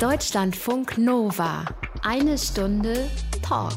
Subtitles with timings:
[0.00, 1.64] Deutschlandfunk Nova.
[2.02, 3.10] Eine Stunde
[3.42, 3.74] Talk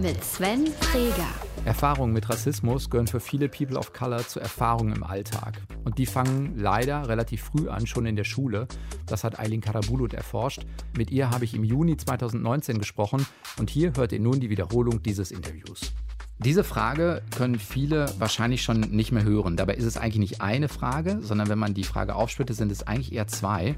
[0.00, 1.28] mit Sven Freger.
[1.66, 5.60] Erfahrungen mit Rassismus gehören für viele People of Color zu Erfahrungen im Alltag.
[5.84, 8.68] Und die fangen leider relativ früh an, schon in der Schule.
[9.04, 10.64] Das hat Eileen Karabulut erforscht.
[10.96, 13.26] Mit ihr habe ich im Juni 2019 gesprochen
[13.58, 15.92] und hier hört ihr nun die Wiederholung dieses Interviews.
[16.38, 19.58] Diese Frage können viele wahrscheinlich schon nicht mehr hören.
[19.58, 22.86] Dabei ist es eigentlich nicht eine Frage, sondern wenn man die Frage aufsplittet, sind es
[22.86, 23.76] eigentlich eher zwei.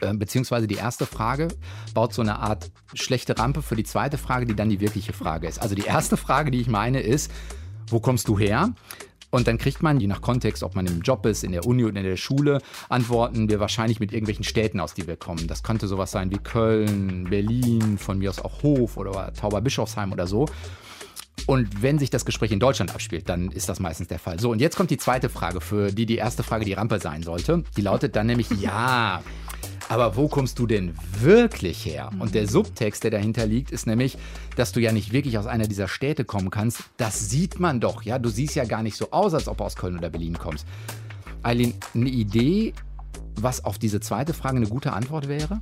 [0.00, 1.48] Äh, beziehungsweise die erste Frage
[1.94, 5.46] baut so eine Art schlechte Rampe für die zweite Frage, die dann die wirkliche Frage
[5.46, 5.60] ist.
[5.60, 7.30] Also die erste Frage, die ich meine, ist,
[7.88, 8.74] wo kommst du her?
[9.30, 11.84] Und dann kriegt man, je nach Kontext, ob man im Job ist, in der Uni
[11.84, 15.48] oder in der Schule, antworten wir wahrscheinlich mit irgendwelchen Städten, aus die wir kommen.
[15.48, 20.28] Das könnte sowas sein wie Köln, Berlin, von mir aus auch Hof oder Tauberbischofsheim oder
[20.28, 20.46] so.
[21.46, 24.38] Und wenn sich das Gespräch in Deutschland abspielt, dann ist das meistens der Fall.
[24.38, 27.22] So, und jetzt kommt die zweite Frage, für die die erste Frage die Rampe sein
[27.22, 27.64] sollte.
[27.76, 29.20] Die lautet dann nämlich, ja,
[29.88, 32.10] aber wo kommst du denn wirklich her?
[32.18, 34.16] Und der Subtext, der dahinter liegt, ist nämlich,
[34.56, 36.84] dass du ja nicht wirklich aus einer dieser Städte kommen kannst.
[36.96, 38.18] Das sieht man doch, ja.
[38.18, 40.66] Du siehst ja gar nicht so aus, als ob du aus Köln oder Berlin kommst.
[41.42, 42.72] Eileen, eine Idee,
[43.40, 45.60] was auf diese zweite Frage eine gute Antwort wäre?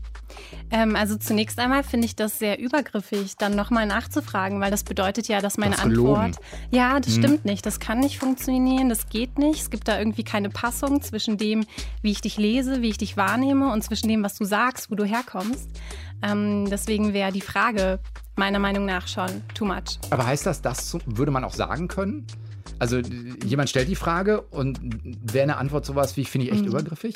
[0.71, 5.29] Ähm, also zunächst einmal finde ich das sehr übergriffig, dann nochmal nachzufragen, weil das bedeutet
[5.29, 6.37] ja, dass meine Antwort.
[6.71, 7.23] Ja, das hm.
[7.23, 7.65] stimmt nicht.
[7.67, 9.61] Das kann nicht funktionieren, das geht nicht.
[9.61, 11.65] Es gibt da irgendwie keine Passung zwischen dem,
[12.03, 14.95] wie ich dich lese, wie ich dich wahrnehme und zwischen dem, was du sagst, wo
[14.95, 15.69] du herkommst.
[16.23, 17.99] Ähm, deswegen wäre die Frage
[18.37, 19.99] meiner Meinung nach schon too much.
[20.11, 22.27] Aber heißt das, das würde man auch sagen können?
[22.83, 22.99] Also
[23.47, 24.81] jemand stellt die Frage und
[25.33, 26.71] wäre eine Antwort sowas wie, finde ich echt mhm.
[26.71, 27.15] übergriffig?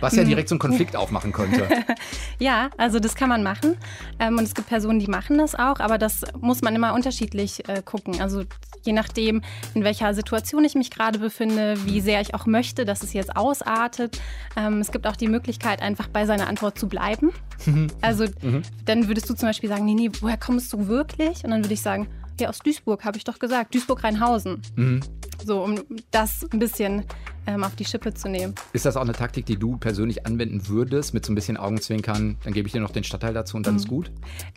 [0.00, 0.28] Was ja mhm.
[0.28, 1.66] direkt so einen Konflikt aufmachen könnte.
[2.38, 3.78] ja, also das kann man machen.
[4.18, 7.66] Ähm, und es gibt Personen, die machen das auch, aber das muss man immer unterschiedlich
[7.66, 8.20] äh, gucken.
[8.20, 8.44] Also
[8.84, 9.40] je nachdem,
[9.72, 13.38] in welcher Situation ich mich gerade befinde, wie sehr ich auch möchte, dass es jetzt
[13.38, 14.20] ausartet.
[14.54, 17.32] Ähm, es gibt auch die Möglichkeit, einfach bei seiner Antwort zu bleiben.
[17.64, 17.86] Mhm.
[18.02, 18.60] also mhm.
[18.84, 21.42] dann würdest du zum Beispiel sagen, nee, nee, woher kommst du wirklich?
[21.42, 22.06] Und dann würde ich sagen,
[22.40, 23.74] ja, aus Duisburg, habe ich doch gesagt.
[23.74, 24.62] Duisburg-Rheinhausen.
[24.76, 25.00] Mhm.
[25.44, 27.04] So, um das ein bisschen
[27.46, 28.54] ähm, auf die Schippe zu nehmen.
[28.72, 32.36] Ist das auch eine Taktik, die du persönlich anwenden würdest, mit so ein bisschen Augenzwinkern?
[32.42, 33.80] Dann gebe ich dir noch den Stadtteil dazu und dann mhm.
[33.80, 34.10] ist gut?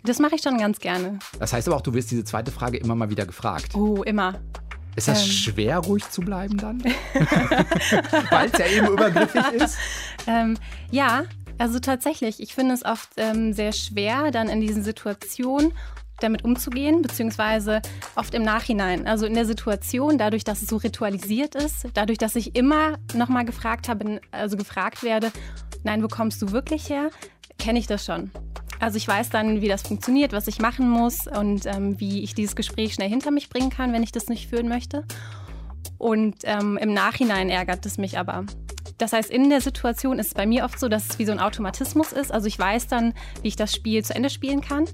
[0.04, 1.18] Das mache ich schon ganz gerne.
[1.38, 3.74] Das heißt aber auch, du wirst diese zweite Frage immer mal wieder gefragt.
[3.74, 4.40] Oh, immer.
[4.96, 5.30] Ist das ähm.
[5.30, 6.82] schwer, ruhig zu bleiben dann?
[8.30, 9.76] Weil es ja eben übergriffig ist?
[10.26, 10.58] Ähm,
[10.90, 11.24] ja,
[11.56, 12.40] also tatsächlich.
[12.40, 15.72] Ich finde es oft ähm, sehr schwer, dann in diesen Situationen
[16.22, 17.82] damit umzugehen, beziehungsweise
[18.14, 19.06] oft im Nachhinein.
[19.06, 23.44] Also in der Situation, dadurch, dass es so ritualisiert ist, dadurch, dass ich immer nochmal
[23.44, 25.32] gefragt habe, also gefragt werde,
[25.82, 27.10] nein, wo kommst du wirklich her,
[27.58, 28.30] kenne ich das schon.
[28.80, 32.34] Also ich weiß dann, wie das funktioniert, was ich machen muss und ähm, wie ich
[32.34, 35.04] dieses Gespräch schnell hinter mich bringen kann, wenn ich das nicht führen möchte.
[35.98, 38.46] Und ähm, im Nachhinein ärgert es mich aber.
[39.00, 41.32] Das heißt, in der Situation ist es bei mir oft so, dass es wie so
[41.32, 42.30] ein Automatismus ist.
[42.30, 44.84] Also ich weiß dann, wie ich das Spiel zu Ende spielen kann.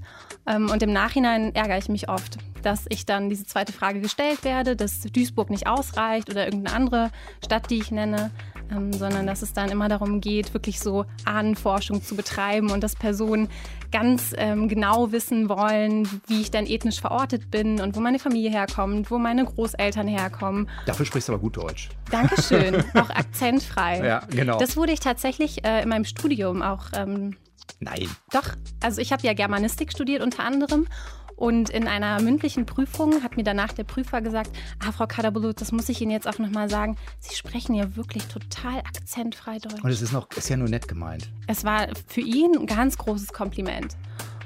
[0.47, 4.45] Ähm, und im Nachhinein ärgere ich mich oft, dass ich dann diese zweite Frage gestellt
[4.45, 7.11] werde, dass Duisburg nicht ausreicht oder irgendeine andere
[7.43, 8.31] Stadt, die ich nenne
[8.71, 12.95] ähm, sondern dass es dann immer darum geht, wirklich so Ahnenforschung zu betreiben und dass
[12.95, 13.49] Personen
[13.91, 18.51] ganz ähm, genau wissen wollen, wie ich dann ethnisch verortet bin und wo meine Familie
[18.51, 20.69] herkommt, wo meine Großeltern herkommen.
[20.85, 21.89] Dafür sprichst du aber gut Deutsch.
[22.11, 24.05] Dankeschön, auch akzentfrei.
[24.05, 24.59] Ja, genau.
[24.59, 26.87] Das wurde ich tatsächlich äh, in meinem Studium auch.
[26.93, 27.35] Ähm,
[27.79, 28.09] Nein.
[28.31, 30.87] Doch, also ich habe ja Germanistik studiert unter anderem
[31.37, 34.49] und in einer mündlichen Prüfung hat mir danach der Prüfer gesagt,
[34.83, 38.25] ah, Frau Kadabulut, das muss ich Ihnen jetzt auch nochmal sagen, Sie sprechen ja wirklich
[38.25, 39.83] total akzentfrei Deutsch.
[39.83, 41.29] Und es ist noch, ist ja nur nett gemeint.
[41.45, 43.95] Es war für ihn ein ganz großes Kompliment.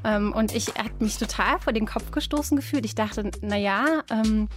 [0.03, 2.85] Ähm, und ich habe mich total vor den Kopf gestoßen gefühlt.
[2.85, 4.49] Ich dachte, naja, ähm,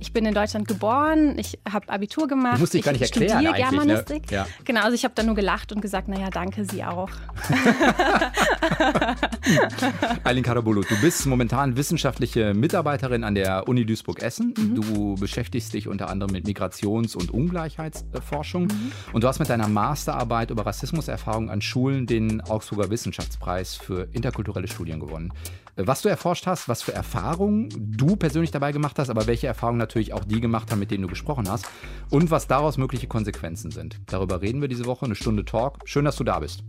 [0.00, 2.56] ich bin in Deutschland geboren, ich habe Abitur gemacht.
[2.56, 3.58] Du musst dich gar nicht erklären studiere ne?
[3.58, 4.30] Germanistik.
[4.30, 4.36] Ne?
[4.36, 4.46] Ja.
[4.64, 7.10] Genau, also ich habe dann nur gelacht und gesagt, naja, danke, Sie auch.
[10.24, 14.54] Eileen Karabulut, du bist momentan wissenschaftliche Mitarbeiterin an der Uni Duisburg-Essen.
[14.56, 14.74] Mhm.
[14.74, 18.64] Du beschäftigst dich unter anderem mit Migrations- und Ungleichheitsforschung.
[18.64, 18.92] Mhm.
[19.12, 24.68] Und du hast mit deiner Masterarbeit über Rassismuserfahrung an Schulen den Augsburger Wissenschaftspreis für interkulturelle
[24.68, 25.32] Studien gewonnen.
[25.78, 29.76] Was du erforscht hast, was für Erfahrungen du persönlich dabei gemacht hast, aber welche Erfahrungen
[29.76, 31.66] natürlich auch die gemacht haben, mit denen du gesprochen hast
[32.08, 34.00] und was daraus mögliche Konsequenzen sind.
[34.06, 35.80] Darüber reden wir diese Woche, eine Stunde Talk.
[35.84, 36.64] Schön, dass du da bist.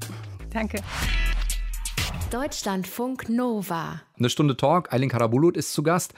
[0.49, 0.81] Danke.
[2.31, 4.01] Deutschlandfunk Nova.
[4.17, 4.91] Eine Stunde Talk.
[4.91, 6.13] Eileen Karabulut ist zu Gast.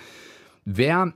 [0.66, 1.14] Wer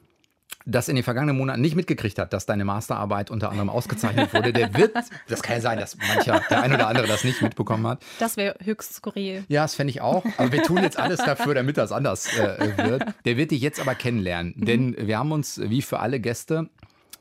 [0.65, 4.53] das in den vergangenen Monaten nicht mitgekriegt hat, dass deine Masterarbeit unter anderem ausgezeichnet wurde,
[4.53, 4.95] der wird,
[5.27, 8.03] das kann ja sein, dass mancher, der ein oder andere das nicht mitbekommen hat.
[8.19, 9.43] Das wäre höchst skurril.
[9.47, 10.25] Ja, das fände ich auch.
[10.37, 13.05] Aber wir tun jetzt alles dafür, damit das anders äh, wird.
[13.25, 14.65] Der wird dich jetzt aber kennenlernen, mhm.
[14.65, 16.69] denn wir haben uns, wie für alle Gäste,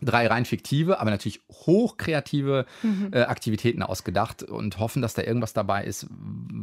[0.02, 3.10] drei rein fiktive, aber natürlich hochkreative mhm.
[3.12, 6.06] äh, Aktivitäten ausgedacht und hoffen, dass da irgendwas dabei ist,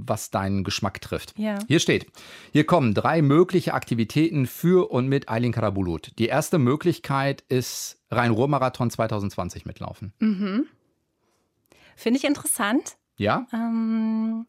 [0.09, 1.33] was deinen Geschmack trifft.
[1.37, 1.59] Ja.
[1.67, 2.07] Hier steht,
[2.51, 6.11] hier kommen drei mögliche Aktivitäten für und mit Aylin Karabulut.
[6.19, 10.13] Die erste Möglichkeit ist Rhein-Ruhr-Marathon 2020 mitlaufen.
[11.95, 12.95] Finde ich interessant.
[13.17, 13.45] Ja?
[13.53, 14.45] Ähm,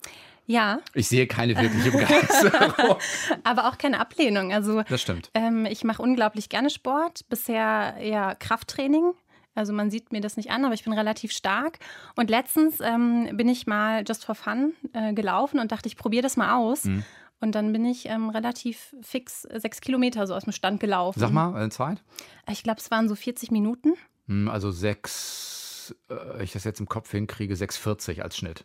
[0.47, 2.97] ja, Ich sehe keine wirkliche Begeisterung.
[3.45, 4.53] aber auch keine Ablehnung.
[4.53, 5.31] Also Das stimmt.
[5.35, 7.29] ähm, ich mache unglaublich gerne Sport.
[7.29, 9.13] Bisher eher Krafttraining.
[9.61, 11.79] Also man sieht mir das nicht an, aber ich bin relativ stark.
[12.17, 16.23] Und letztens ähm, bin ich mal just for fun äh, gelaufen und dachte, ich probiere
[16.23, 16.85] das mal aus.
[16.85, 17.05] Mhm.
[17.43, 21.21] Und dann bin ich ähm, relativ fix sechs Kilometer so aus dem Stand gelaufen.
[21.21, 22.03] Sag mal, äh, Zeit?
[22.51, 23.93] Ich glaube, es waren so 40 Minuten.
[24.29, 28.65] Hm, Also sechs, äh, ich das jetzt im Kopf hinkriege, 6,40 als Schnitt.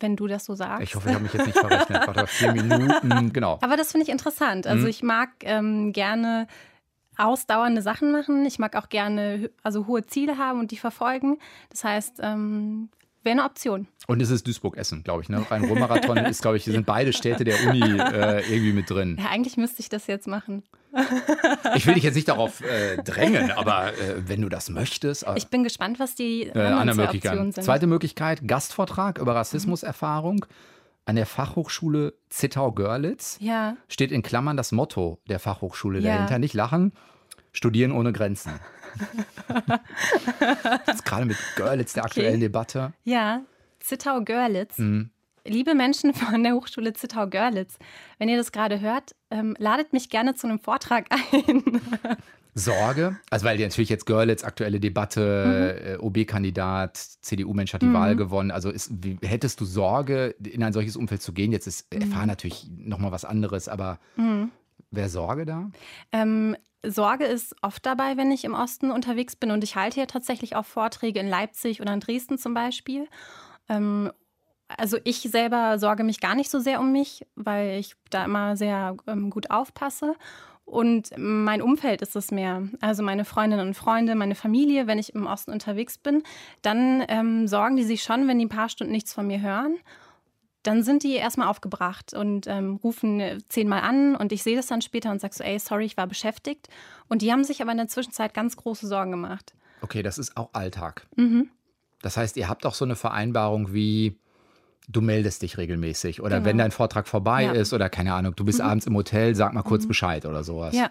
[0.00, 0.82] wenn du das so sagst.
[0.82, 2.04] Ich hoffe, ich habe mich jetzt nicht verrechnet.
[2.08, 3.58] Warte, vier Minuten, genau.
[3.62, 4.66] Aber das finde ich interessant.
[4.66, 4.88] Also Mhm.
[4.90, 6.48] ich mag ähm, gerne
[7.18, 8.44] ausdauernde Sachen machen.
[8.46, 11.38] Ich mag auch gerne also hohe Ziele haben und die verfolgen.
[11.70, 12.88] Das heißt, ähm,
[13.22, 13.86] wäre eine Option.
[14.06, 15.28] Und es ist Duisburg-Essen, glaube ich.
[15.28, 15.44] Ne?
[15.48, 19.16] Rhein-Ruhr-Marathon ist, glaube ich, sind beide Städte der Uni äh, irgendwie mit drin.
[19.22, 20.62] Ja, eigentlich müsste ich das jetzt machen.
[21.74, 25.26] Ich will dich jetzt nicht darauf äh, drängen, aber äh, wenn du das möchtest.
[25.26, 27.30] Äh, Ich bin gespannt, was die äh, anderen andere zwei Möglichkeit.
[27.32, 27.64] Optionen sind.
[27.64, 30.44] Zweite Möglichkeit: Gastvortrag über Rassismuserfahrung
[31.04, 33.38] an der Fachhochschule Zittau-Görlitz.
[33.40, 36.14] Ja, Steht in Klammern das Motto der Fachhochschule Ja.
[36.14, 36.38] dahinter.
[36.38, 36.92] Nicht lachen,
[37.52, 38.52] studieren ohne Grenzen.
[40.86, 42.92] Jetzt gerade mit Görlitz, der aktuellen Debatte.
[43.04, 43.42] ja.
[43.80, 44.78] Zittau-Görlitz.
[44.78, 45.10] Mhm.
[45.44, 47.78] Liebe Menschen von der Hochschule Zittau-Görlitz,
[48.18, 51.80] wenn ihr das gerade hört, ähm, ladet mich gerne zu einem Vortrag ein.
[52.54, 58.50] Sorge, also weil natürlich jetzt Görlitz, aktuelle Debatte, äh, OB-Kandidat, CDU-Mensch hat die Wahl gewonnen.
[58.50, 61.50] Also ist, wie, hättest du Sorge, in ein solches Umfeld zu gehen?
[61.50, 63.98] Jetzt ist erfahren natürlich nochmal was anderes, aber
[64.90, 65.70] wäre Sorge da?
[66.12, 70.06] Ähm, Sorge ist oft dabei, wenn ich im Osten unterwegs bin und ich halte ja
[70.06, 73.08] tatsächlich auch Vorträge in Leipzig oder in Dresden zum Beispiel.
[73.68, 74.12] Ähm,
[74.68, 78.56] also ich selber sorge mich gar nicht so sehr um mich, weil ich da immer
[78.56, 80.14] sehr ähm, gut aufpasse.
[80.64, 82.62] Und mein Umfeld ist es mehr.
[82.80, 86.22] Also meine Freundinnen und Freunde, meine Familie, wenn ich im Osten unterwegs bin,
[86.62, 89.76] dann ähm, sorgen die sich schon, wenn die ein paar Stunden nichts von mir hören
[90.62, 94.80] dann sind die erstmal aufgebracht und ähm, rufen zehnmal an und ich sehe das dann
[94.80, 96.68] später und sage so, ey, sorry, ich war beschäftigt.
[97.08, 99.54] Und die haben sich aber in der Zwischenzeit ganz große Sorgen gemacht.
[99.80, 101.06] Okay, das ist auch Alltag.
[101.16, 101.50] Mhm.
[102.00, 104.16] Das heißt, ihr habt auch so eine Vereinbarung wie,
[104.88, 106.46] du meldest dich regelmäßig oder Genau.
[106.46, 107.54] wenn dein Vortrag vorbei Ja.
[107.54, 107.60] Mhm.
[107.60, 110.74] ist oder keine Ahnung, du bist abends im Hotel, sag mal kurz Bescheid oder sowas.
[110.74, 110.90] Ja,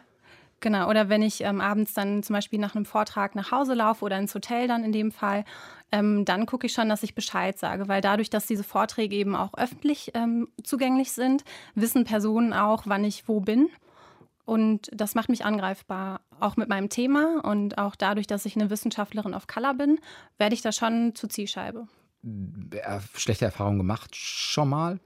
[0.60, 0.90] genau.
[0.90, 4.18] Oder wenn ich ähm, abends dann zum Beispiel nach einem Vortrag nach Hause laufe oder
[4.18, 5.44] ins Hotel dann in dem Fall,
[5.92, 9.36] ähm, dann gucke ich schon, dass ich Bescheid sage, weil dadurch, dass diese Vorträge eben
[9.36, 11.44] auch öffentlich ähm, zugänglich sind,
[11.76, 13.68] wissen Personen auch, wann ich wo bin.
[14.46, 18.70] Und das macht mich angreifbar, auch mit meinem Thema und auch dadurch, dass ich eine
[18.70, 20.00] Wissenschaftlerin of Color bin,
[20.38, 21.88] werde ich da schon zur Zielscheibe.
[22.23, 25.00] Äh, schlechte Erfahrungen gemacht schon mal?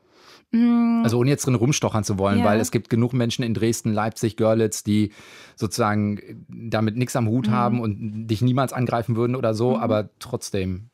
[1.03, 2.39] Also ohne jetzt drin rumstochern zu wollen, Mm.
[2.39, 2.45] Ja.
[2.45, 5.11] weil es gibt genug Menschen in Dresden, Leipzig, Görlitz, die
[5.57, 7.29] sozusagen damit nichts am Mm.
[7.29, 10.89] Hut haben und dich niemals angreifen würden oder so, aber trotzdem.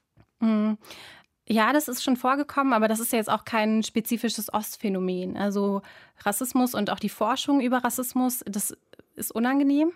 [1.47, 5.38] Ja, das ist schon vorgekommen, aber das ist ja jetzt auch kein spezifisches Ostphänomen.
[5.38, 5.81] Also
[6.23, 8.75] Rassismus und auch die Forschung über Rassismus, das
[9.15, 9.91] ist unangenehm.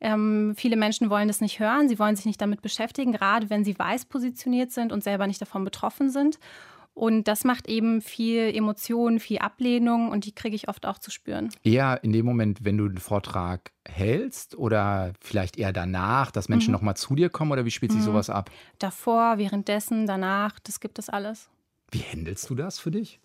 [0.00, 3.64] Ähm, viele Menschen wollen das nicht hören, sie wollen sich nicht damit beschäftigen, gerade wenn
[3.64, 6.38] sie weiß positioniert sind und selber nicht davon betroffen sind.
[6.92, 11.10] Und das macht eben viel Emotion, viel Ablehnung und die kriege ich oft auch zu
[11.10, 11.48] spüren.
[11.62, 16.54] Eher in dem Moment, wenn du den Vortrag hältst oder vielleicht eher danach, dass Mhm.
[16.54, 18.50] Menschen nochmal zu dir kommen oder wie spielt sich sowas ab?
[18.78, 21.48] Davor, währenddessen, danach, das gibt es alles.
[21.92, 23.20] Wie handelst du das für dich?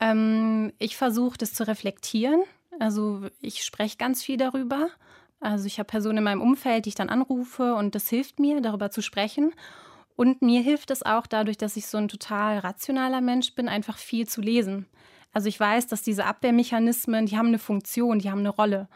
[0.00, 2.42] Ähm, ich versuche das zu reflektieren.
[2.80, 4.88] Also ich spreche ganz viel darüber.
[5.42, 8.60] Also ich habe Personen in meinem Umfeld, die ich dann anrufe und das hilft mir,
[8.60, 9.52] darüber zu sprechen.
[10.14, 13.98] Und mir hilft es auch dadurch, dass ich so ein total rationaler Mensch bin, einfach
[13.98, 14.86] viel zu lesen.
[15.32, 18.88] Also ich weiß, dass diese Abwehrmechanismen, die haben eine Funktion, die haben eine Rolle.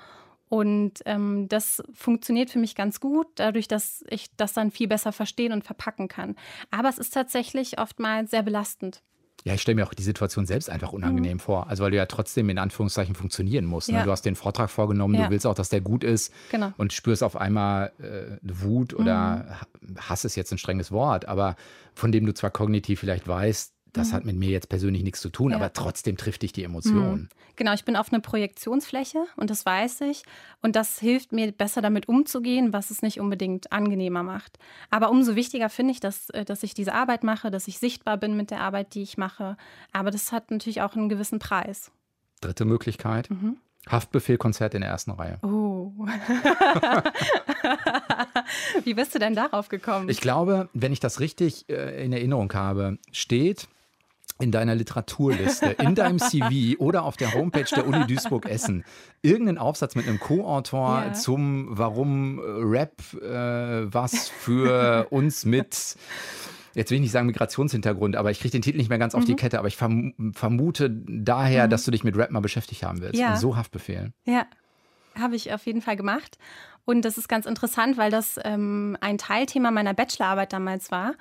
[0.49, 5.11] Und ähm, das funktioniert für mich ganz gut, dadurch, dass ich das dann viel besser
[5.11, 6.37] verstehen und verpacken kann.
[6.71, 9.03] Aber es ist tatsächlich oftmals sehr belastend.
[9.47, 11.69] Ja, ich stelle mir auch die Situation selbst einfach unangenehm vor.
[11.69, 13.87] Also weil du ja trotzdem in Anführungszeichen funktionieren musst.
[13.89, 13.93] Ne?
[13.93, 13.99] Mhm.
[14.01, 14.05] Ja.
[14.07, 15.27] Du hast den Vortrag vorgenommen, Ja.
[15.27, 16.73] du willst auch, dass der gut ist Genau.
[16.79, 19.59] und spürst auf einmal äh, Wut oder
[19.99, 21.55] Hass ist jetzt ein strenges Wort, aber
[21.95, 25.31] von dem du zwar kognitiv vielleicht weißt, das hat mit mir jetzt persönlich nichts zu
[25.31, 25.51] tun, Mhm.
[25.53, 25.57] Ja.
[25.59, 27.29] aber trotzdem trifft dich die Emotion.
[27.57, 30.23] Genau, ich bin auf eine Projektionsfläche und das weiß ich.
[30.63, 34.59] Und das hilft mir besser damit umzugehen, was es nicht unbedingt angenehmer macht.
[34.91, 38.17] Aber umso wichtiger finde ich, dass, äh, dass ich diese Arbeit mache, dass ich sichtbar
[38.19, 39.57] bin mit der Arbeit, die ich mache.
[39.93, 41.91] Aber das hat natürlich auch einen gewissen Preis.
[42.43, 43.57] Dritte Möglichkeit, Mhm.
[43.89, 45.39] Haftbefehl, Konzert in der ersten Reihe.
[45.45, 45.93] Oh.
[48.85, 50.09] Wie bist du denn darauf gekommen?
[50.09, 53.69] Ich glaube, wenn ich das richtig äh, in Erinnerung habe, steht,
[54.39, 58.85] in deiner Literaturliste, in deinem CV oder auf der Homepage der Uni Duisburg-Essen
[59.23, 61.13] irgendeinen Aufsatz mit einem Co-Autor ja.
[61.13, 65.97] zum Warum Rap äh, was für uns mit
[66.77, 69.25] jetzt will ich nicht sagen Migrationshintergrund, aber ich kriege den Titel nicht mehr ganz auf
[69.25, 69.37] die mhm.
[69.37, 71.71] Kette, aber ich verm vermute daher, mhm.
[71.71, 73.19] dass du dich mit Rap mal beschäftigt haben willst.
[73.19, 73.31] Ja.
[73.31, 74.13] Und so Haftbefehl.
[74.27, 74.47] Ja,
[75.19, 76.39] habe ich auf jeden Fall gemacht.
[76.85, 81.15] Und das ist ganz interessant, weil das ähm, ein Teilthema meiner Bachelorarbeit damals war.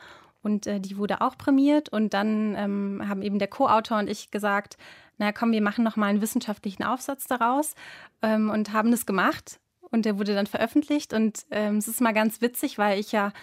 [0.45, 1.89] Und äh, die wurde auch prämiert.
[1.89, 4.77] Und dann ähm, haben eben der Co-Autor und ich gesagt,
[5.17, 7.73] na komm, wir machen noch mal einen wissenschaftlichen Aufsatz daraus
[8.21, 9.59] ähm, und haben das gemacht.
[9.89, 11.13] Und der wurde dann veröffentlicht.
[11.13, 13.33] Und ähm, es ist mal ganz witzig, weil ich ja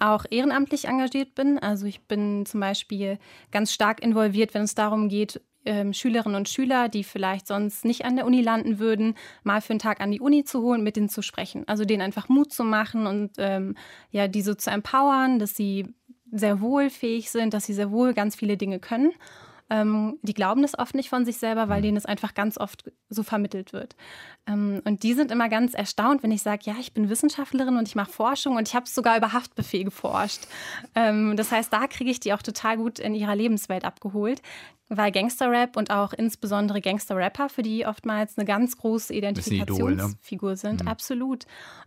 [0.00, 1.60] auch ehrenamtlich engagiert bin.
[1.60, 3.20] Also ich bin zum Beispiel
[3.52, 8.04] ganz stark involviert, wenn es darum geht, ähm, Schülerinnen und Schüler, die vielleicht sonst nicht
[8.04, 10.96] an der Uni landen würden, mal für einen Tag an die Uni zu holen, mit
[10.96, 11.62] denen zu sprechen.
[11.68, 13.76] Also denen einfach Mut zu machen und ähm,
[14.10, 15.94] ja, die so zu empowern, dass sie
[16.32, 19.12] sehr wohl fähig sind, dass sie sehr wohl ganz viele Dinge können.
[19.70, 21.84] Ähm, die glauben das oft nicht von sich selber, weil mhm.
[21.84, 23.96] denen es einfach ganz oft so vermittelt wird.
[24.46, 27.88] Ähm, und die sind immer ganz erstaunt, wenn ich sage, ja, ich bin Wissenschaftlerin und
[27.88, 30.42] ich mache Forschung und ich habe sogar über Haftbefehl geforscht.
[30.94, 34.42] Ähm, das heißt, da kriege ich die auch total gut in ihrer Lebenswelt abgeholt
[34.88, 40.56] weil Gangsterrap und auch insbesondere Gangsterrapper für die oftmals eine ganz große Identifikationsfigur ne?
[40.56, 40.82] sind.
[40.82, 40.88] Mhm.
[40.88, 41.44] Absolut.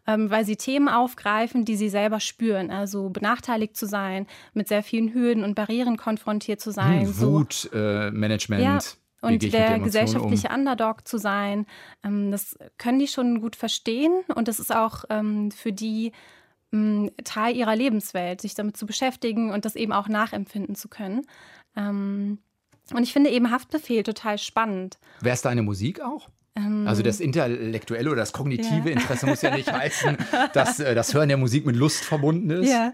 [0.08, 2.70] Ähm, weil sie Themen aufgreifen, die sie selber spüren.
[2.70, 7.02] Also benachteiligt zu sein, mit sehr vielen Hürden und Barrieren konfrontiert zu sein.
[7.02, 7.70] Hm, Wutmanagement.
[7.74, 8.80] Äh, ja.
[9.22, 10.56] Und der gesellschaftliche um?
[10.56, 11.68] Underdog zu sein,
[12.04, 14.24] ähm, das können die schon gut verstehen.
[14.34, 16.12] Und das ist auch ähm, für die
[16.74, 21.22] ähm, Teil ihrer Lebenswelt, sich damit zu beschäftigen und das eben auch nachempfinden zu können.
[21.76, 22.40] Ähm,
[22.94, 24.98] und ich finde eben Haftbefehl total spannend.
[25.22, 26.30] Wäre es deine Musik auch?
[26.56, 28.96] Ähm, also das intellektuelle oder das kognitive ja.
[28.96, 30.18] Interesse muss ja nicht heißen,
[30.54, 32.70] dass äh, das Hören der Musik mit Lust verbunden ist.
[32.70, 32.94] Ja.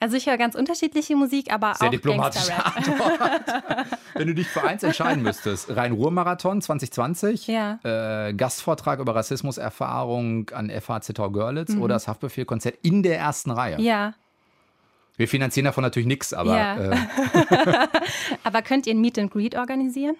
[0.00, 3.20] Also ich höre ganz unterschiedliche Musik, aber Sehr auch diplomatische Antwort.
[4.14, 7.80] Wenn du dich für eins entscheiden müsstest, Rhein-Ruhr-Marathon 2020, ja.
[7.82, 11.82] äh, Gastvortrag über Rassismuserfahrung an FH Zittau Görlitz mhm.
[11.82, 13.80] oder das Haftbefehl-Konzert in der ersten Reihe.
[13.80, 14.14] Ja,
[15.18, 16.56] wir finanzieren davon natürlich nichts, aber.
[16.56, 16.76] Ja.
[16.76, 16.96] Äh,
[18.44, 20.16] aber könnt ihr ein Meet and Greet organisieren?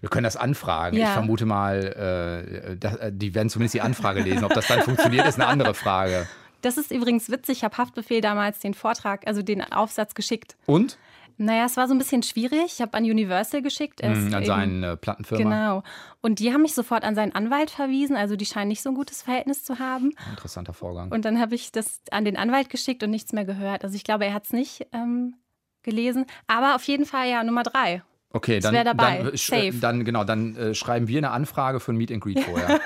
[0.00, 0.96] Wir können das anfragen.
[0.96, 1.06] Ja.
[1.06, 4.44] Ich vermute mal, äh, das, äh, die werden zumindest die Anfrage lesen.
[4.44, 6.26] Ob das dann funktioniert, ist eine andere Frage.
[6.60, 7.58] Das ist übrigens witzig.
[7.58, 10.56] Ich habe Haftbefehl damals den Vortrag, also den Aufsatz geschickt.
[10.66, 10.98] Und?
[11.40, 12.64] Naja, es war so ein bisschen schwierig.
[12.66, 14.02] Ich habe an Universal geschickt.
[14.02, 15.42] Mm, an seine äh, Plattenfirma.
[15.44, 15.82] Genau.
[16.20, 18.16] Und die haben mich sofort an seinen Anwalt verwiesen.
[18.16, 20.10] Also die scheinen nicht so ein gutes Verhältnis zu haben.
[20.30, 21.12] Interessanter Vorgang.
[21.12, 23.84] Und dann habe ich das an den Anwalt geschickt und nichts mehr gehört.
[23.84, 25.36] Also ich glaube, er hat es nicht ähm,
[25.84, 26.26] gelesen.
[26.48, 28.02] Aber auf jeden Fall ja Nummer drei.
[28.30, 29.22] Okay, dann, dabei.
[29.22, 29.72] Dann, Safe.
[29.80, 32.80] dann genau, dann äh, schreiben wir eine Anfrage für ein Meet and Greet vorher.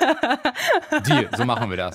[1.06, 1.94] Deal, so machen wir das.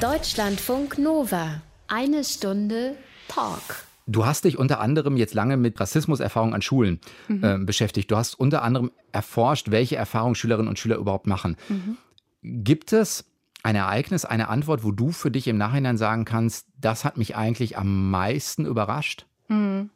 [0.00, 1.62] Deutschlandfunk Nova.
[1.88, 2.96] Eine Stunde
[3.28, 3.84] Talk.
[4.06, 7.44] Du hast dich unter anderem jetzt lange mit Rassismuserfahrungen an Schulen mhm.
[7.44, 8.10] äh, beschäftigt.
[8.10, 11.56] Du hast unter anderem erforscht, welche Erfahrungen Schülerinnen und Schüler überhaupt machen.
[11.68, 11.96] Mhm.
[12.42, 13.24] Gibt es
[13.62, 17.36] ein Ereignis, eine Antwort, wo du für dich im Nachhinein sagen kannst, das hat mich
[17.36, 19.26] eigentlich am meisten überrascht?
[19.48, 19.90] Mhm.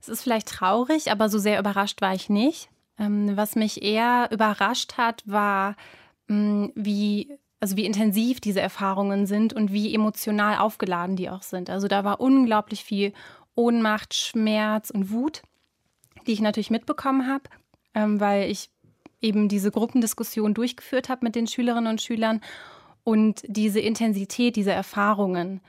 [0.00, 2.68] Es ist vielleicht traurig, aber so sehr überrascht war ich nicht.
[2.98, 5.76] Ähm, was mich eher überrascht hat, war,
[6.28, 11.70] mm, wie also wie intensiv diese Erfahrungen sind und wie emotional aufgeladen die auch sind.
[11.70, 13.14] Also da war unglaublich viel
[13.54, 15.40] Ohnmacht, Schmerz und Wut,
[16.26, 17.44] die ich natürlich mitbekommen habe,
[17.94, 18.68] ähm, weil ich
[19.22, 22.42] eben diese Gruppendiskussion durchgeführt habe mit den Schülerinnen und Schülern.
[23.02, 25.62] Und diese Intensität dieser Erfahrungen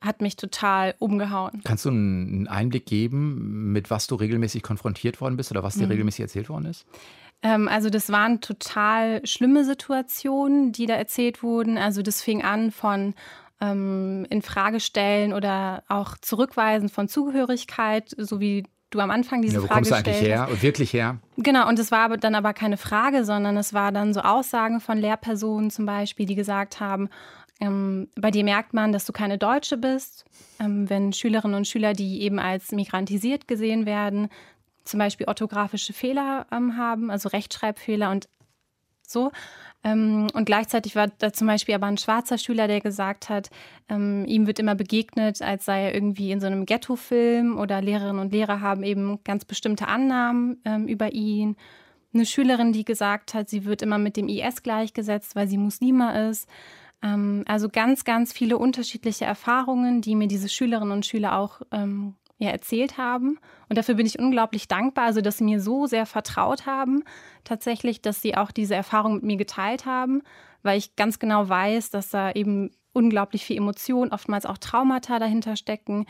[0.00, 1.60] hat mich total umgehauen.
[1.62, 5.84] Kannst du einen Einblick geben, mit was du regelmäßig konfrontiert worden bist oder was dir
[5.84, 5.90] mhm.
[5.90, 6.86] regelmäßig erzählt worden ist?
[7.44, 11.78] Ähm, also das waren total schlimme Situationen, die da erzählt wurden.
[11.78, 13.14] Also das fing an von
[13.60, 19.56] ähm, in Frage stellen oder auch zurückweisen von Zugehörigkeit, so wie du am Anfang diese
[19.56, 21.18] ja, wo Frage kommst du eigentlich her und wirklich her?
[21.36, 24.98] Genau, und es war dann aber keine Frage, sondern es war dann so Aussagen von
[24.98, 27.08] Lehrpersonen zum Beispiel, die gesagt haben,
[27.60, 30.24] ähm, bei dir merkt man, dass du keine Deutsche bist.
[30.58, 34.28] Ähm, wenn Schülerinnen und Schüler, die eben als migrantisiert gesehen werden,
[34.84, 38.28] zum Beispiel orthografische Fehler ähm, haben, also Rechtschreibfehler und
[39.06, 39.30] so.
[39.82, 43.50] Ähm, und gleichzeitig war da zum Beispiel aber ein schwarzer Schüler, der gesagt hat,
[43.88, 48.18] ähm, ihm wird immer begegnet, als sei er irgendwie in so einem Ghetto-Film oder Lehrerinnen
[48.18, 51.56] und Lehrer haben eben ganz bestimmte Annahmen ähm, über ihn.
[52.14, 56.28] Eine Schülerin, die gesagt hat, sie wird immer mit dem IS gleichgesetzt, weil sie Muslima
[56.28, 56.48] ist.
[57.02, 62.14] Ähm, also ganz, ganz viele unterschiedliche Erfahrungen, die mir diese Schülerinnen und Schüler auch ähm,
[62.44, 63.38] ja, erzählt haben.
[63.68, 67.02] Und dafür bin ich unglaublich dankbar, also dass sie mir so sehr vertraut haben,
[67.44, 70.22] tatsächlich, dass sie auch diese Erfahrung mit mir geteilt haben,
[70.62, 75.56] weil ich ganz genau weiß, dass da eben unglaublich viel Emotion, oftmals auch Traumata dahinter
[75.56, 76.06] stecken.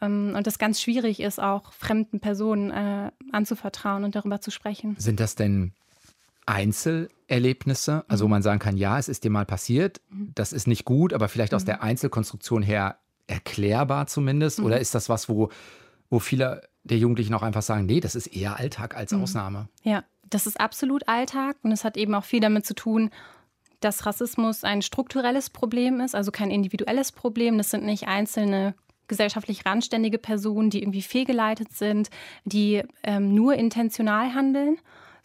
[0.00, 4.96] Ähm, und das ganz schwierig ist, auch fremden Personen äh, anzuvertrauen und darüber zu sprechen.
[4.98, 5.72] Sind das denn
[6.46, 10.86] Einzelerlebnisse, also wo man sagen kann, ja, es ist dir mal passiert, das ist nicht
[10.86, 14.58] gut, aber vielleicht aus der Einzelkonstruktion her erklärbar zumindest?
[14.58, 15.50] Oder ist das was, wo,
[16.10, 19.68] wo viele der Jugendlichen auch einfach sagen, nee, das ist eher Alltag als Ausnahme?
[19.84, 23.10] Ja, das ist absolut Alltag und es hat eben auch viel damit zu tun,
[23.80, 27.58] dass Rassismus ein strukturelles Problem ist, also kein individuelles Problem.
[27.58, 28.74] Das sind nicht einzelne
[29.06, 32.10] gesellschaftlich randständige Personen, die irgendwie fehlgeleitet sind,
[32.44, 34.78] die ähm, nur intentional handeln,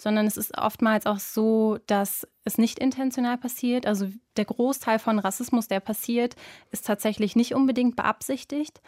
[0.03, 3.87] sondern es ist oftmals auch so, dass es nicht intentional passiert.
[3.87, 6.35] Also der Großteil von Rassismus, der passiert,
[6.71, 8.81] ist tatsächlich nicht unbedingt beabsichtigt.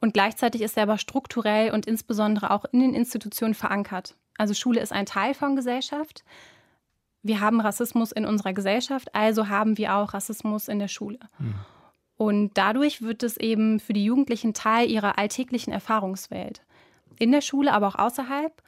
[0.00, 4.16] Und gleichzeitig ist er aber strukturell und insbesondere auch in den Institutionen verankert.
[4.36, 6.24] Also Schule ist ein Teil von Gesellschaft.
[7.22, 11.20] Wir haben Rassismus in unserer Gesellschaft, also haben wir auch Rassismus in der Schule.
[11.38, 11.54] Mhm.
[12.16, 16.62] Und dadurch wird es eben für die Jugendlichen Teil ihrer alltäglichen Erfahrungswelt.
[17.18, 18.62] In der Schule, aber auch außerhalb.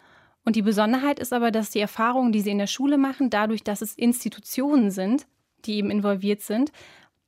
[0.48, 3.64] Und die Besonderheit ist aber, dass die Erfahrungen, die sie in der Schule machen, dadurch,
[3.64, 5.26] dass es Institutionen sind,
[5.66, 6.72] die eben involviert sind,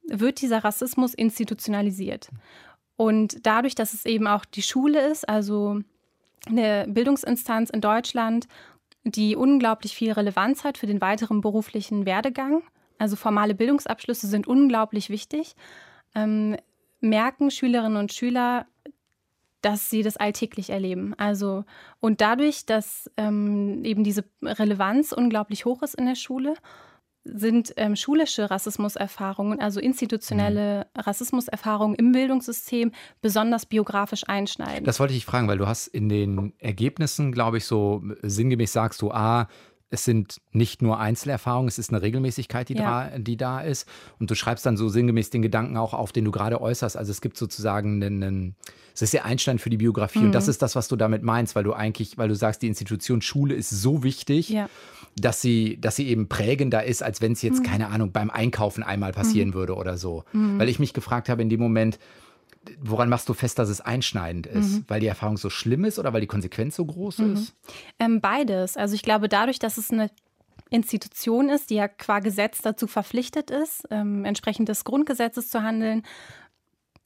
[0.05, 2.31] wird dieser Rassismus institutionalisiert.
[2.97, 5.81] Und dadurch, dass es eben auch die Schule ist, also
[6.47, 8.49] eine Bildungsinstanz in Deutschland,
[9.05, 12.62] die unglaublich viel Relevanz hat für den weiteren beruflichen Werdegang,
[12.97, 15.57] also formale Bildungsabschlüsse sind unglaublich wichtig,
[16.15, 16.57] ähm,
[17.00, 18.65] merken Schülerinnen und Schüler,
[19.62, 21.14] dass sie das alltäglich erleben.
[21.19, 21.64] Also
[22.00, 26.55] und dadurch, dass ähm, eben diese Relevanz unglaublich hoch ist in der Schule,
[27.25, 31.00] sind ähm, schulische Rassismuserfahrungen, also institutionelle mhm.
[31.00, 34.87] Rassismuserfahrungen im Bildungssystem besonders biografisch einschneidend.
[34.87, 39.02] Das wollte ich fragen, weil du hast in den Ergebnissen, glaube ich, so sinngemäß sagst
[39.02, 39.49] du, ah,
[39.91, 43.11] es sind nicht nur Einzelerfahrungen, es ist eine Regelmäßigkeit, die, ja.
[43.11, 43.89] da, die da ist.
[44.21, 46.97] Und du schreibst dann so sinngemäß den Gedanken auch auf, den du gerade äußerst.
[46.97, 48.57] Also es gibt sozusagen einen, einen
[48.95, 50.21] es ist der Einstein für die Biografie.
[50.21, 50.27] Mhm.
[50.27, 50.51] Und das mhm.
[50.51, 53.55] ist das, was du damit meinst, weil du eigentlich, weil du sagst, die Institution Schule
[53.55, 54.49] ist so wichtig.
[54.49, 54.69] Ja.
[55.17, 57.65] Dass sie, dass sie eben prägender ist, als wenn es jetzt, mhm.
[57.65, 59.55] keine Ahnung, beim Einkaufen einmal passieren mhm.
[59.55, 60.23] würde oder so.
[60.33, 60.61] Mhm.
[60.61, 61.99] Weil ich mich gefragt habe in dem Moment,
[62.81, 64.71] woran machst du fest, dass es einschneidend ist?
[64.73, 64.85] Mhm.
[64.89, 67.35] Weil die Erfahrung so schlimm ist oder weil die Konsequenz so groß mhm.
[67.35, 67.55] ist?
[67.99, 68.77] Ähm, beides.
[68.77, 70.11] Also ich glaube, dadurch, dass es eine
[70.71, 76.03] Institution ist, die ja qua Gesetz dazu verpflichtet ist, ähm, entsprechend des Grundgesetzes zu handeln,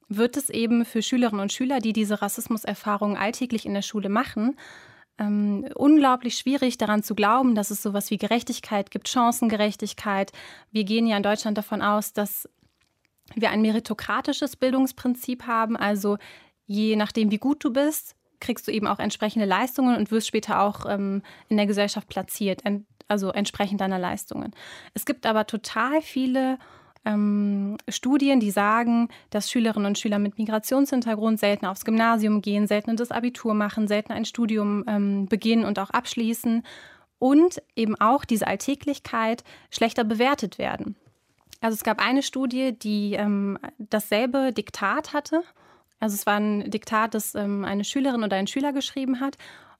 [0.09, 4.57] wird es eben für Schülerinnen und Schüler, die diese Rassismuserfahrungen alltäglich in der Schule machen,
[5.19, 10.33] ähm, unglaublich schwierig daran zu glauben, dass es sowas wie Gerechtigkeit gibt, Chancengerechtigkeit.
[10.73, 12.49] Wir gehen ja in Deutschland davon aus, dass
[13.35, 15.77] wir ein meritokratisches Bildungsprinzip haben.
[15.77, 16.19] Also
[16.67, 20.61] je nachdem, wie gut du bist, kriegst du eben auch entsprechende Leistungen und wirst später
[20.61, 22.63] auch ähm, in der Gesellschaft platziert,
[23.09, 24.53] also entsprechend deiner Leistungen.
[24.93, 26.59] Es gibt aber total viele
[27.05, 32.97] ähm, Studien, die sagen, dass Schülerinnen und Schüler mit Migrationshintergrund selten aufs Gymnasium gehen, selten
[32.97, 36.63] das Abitur machen, selten ein Studium ähm, beginnen und auch abschließen
[37.19, 40.97] und eben auch diese Alltäglichkeit schlechter bewertet werden.
[41.61, 45.43] Also es gab eine Studie, die ähm, dasselbe Diktat hatte.
[46.01, 49.39] Also es war ein Diktat, das ähm, eine Schülerin oder ein Schüler geschrieben hat.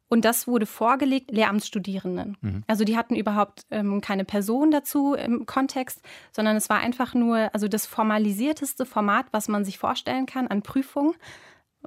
[0.09, 2.37] Und das wurde vorgelegt Lehramtsstudierenden.
[2.41, 2.63] Mhm.
[2.67, 7.51] Also die hatten überhaupt ähm, keine Person dazu im Kontext, sondern es war einfach nur,
[7.53, 11.15] also das formalisierteste Format, was man sich vorstellen kann an Prüfung,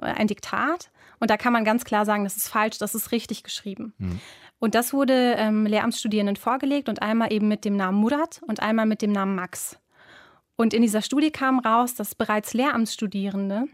[0.00, 0.90] äh, ein Diktat.
[1.20, 3.92] Und da kann man ganz klar sagen, das ist falsch, das ist richtig geschrieben.
[3.98, 4.20] Mhm.
[4.58, 8.86] Und das wurde ähm, Lehramtsstudierenden vorgelegt und einmal eben mit dem Namen Murat und einmal
[8.86, 9.78] mit dem Namen Max.
[10.56, 13.66] Und in dieser Studie kam raus, dass bereits Lehramtsstudierende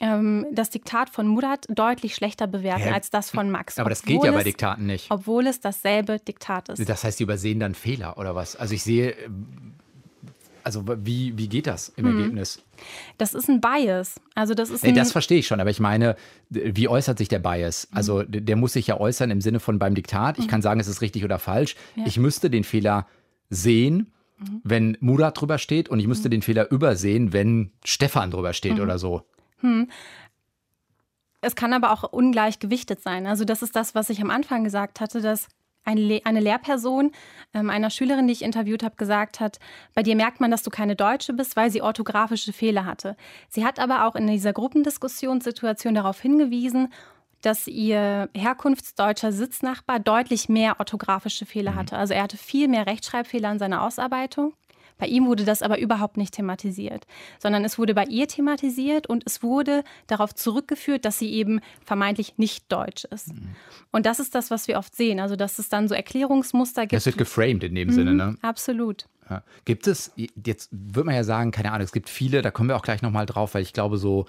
[0.00, 3.78] ähm, das Diktat von Murat deutlich schlechter bewerten ja, als das von Max.
[3.78, 5.10] Aber das geht ja bei Diktaten nicht.
[5.10, 6.88] Obwohl es dasselbe Diktat ist.
[6.88, 8.56] Das heißt, sie übersehen dann Fehler oder was?
[8.56, 9.14] Also ich sehe,
[10.76, 12.18] also wie, wie geht das im hm.
[12.18, 12.62] Ergebnis?
[13.18, 14.20] Das ist ein Bias.
[14.34, 16.16] Also das ist nee, das verstehe ich schon, aber ich meine,
[16.48, 17.88] wie äußert sich der Bias?
[17.92, 20.38] Also der muss sich ja äußern im Sinne von beim Diktat.
[20.38, 20.50] Ich hm.
[20.50, 21.76] kann sagen, es ist richtig oder falsch.
[21.96, 22.04] Ja.
[22.06, 23.06] Ich müsste den Fehler
[23.48, 24.60] sehen mhm.
[24.64, 26.32] wenn Murat drüber steht und ich müsste mhm.
[26.32, 28.82] den Fehler übersehen, wenn Stefan drüber steht mhm.
[28.82, 29.22] oder so.
[29.58, 29.88] Hm.
[31.42, 33.26] Es kann aber auch ungleich gewichtet sein.
[33.26, 35.48] Also das ist das, was ich am Anfang gesagt hatte, dass
[35.84, 37.12] eine, eine Lehrperson
[37.54, 39.58] ähm, einer Schülerin, die ich interviewt habe, gesagt hat,
[39.94, 43.16] bei dir merkt man, dass du keine Deutsche bist, weil sie orthografische Fehler hatte.
[43.48, 46.92] Sie hat aber auch in dieser Gruppendiskussionssituation darauf hingewiesen,
[47.42, 51.76] dass ihr herkunftsdeutscher Sitznachbar deutlich mehr orthografische Fehler mhm.
[51.76, 51.96] hatte.
[51.96, 54.54] Also er hatte viel mehr Rechtschreibfehler in seiner Ausarbeitung.
[55.00, 57.06] Bei ihm wurde das aber überhaupt nicht thematisiert,
[57.38, 62.34] sondern es wurde bei ihr thematisiert und es wurde darauf zurückgeführt, dass sie eben vermeintlich
[62.36, 63.34] nicht deutsch ist.
[63.34, 63.56] Mhm.
[63.90, 66.92] Und das ist das, was wir oft sehen, also dass es dann so Erklärungsmuster gibt.
[66.92, 68.36] Das wird geframed in dem mhm, Sinne, ne?
[68.42, 69.06] Absolut.
[69.28, 69.42] Ja.
[69.64, 72.76] Gibt es, jetzt würde man ja sagen, keine Ahnung, es gibt viele, da kommen wir
[72.76, 74.26] auch gleich nochmal drauf, weil ich glaube, so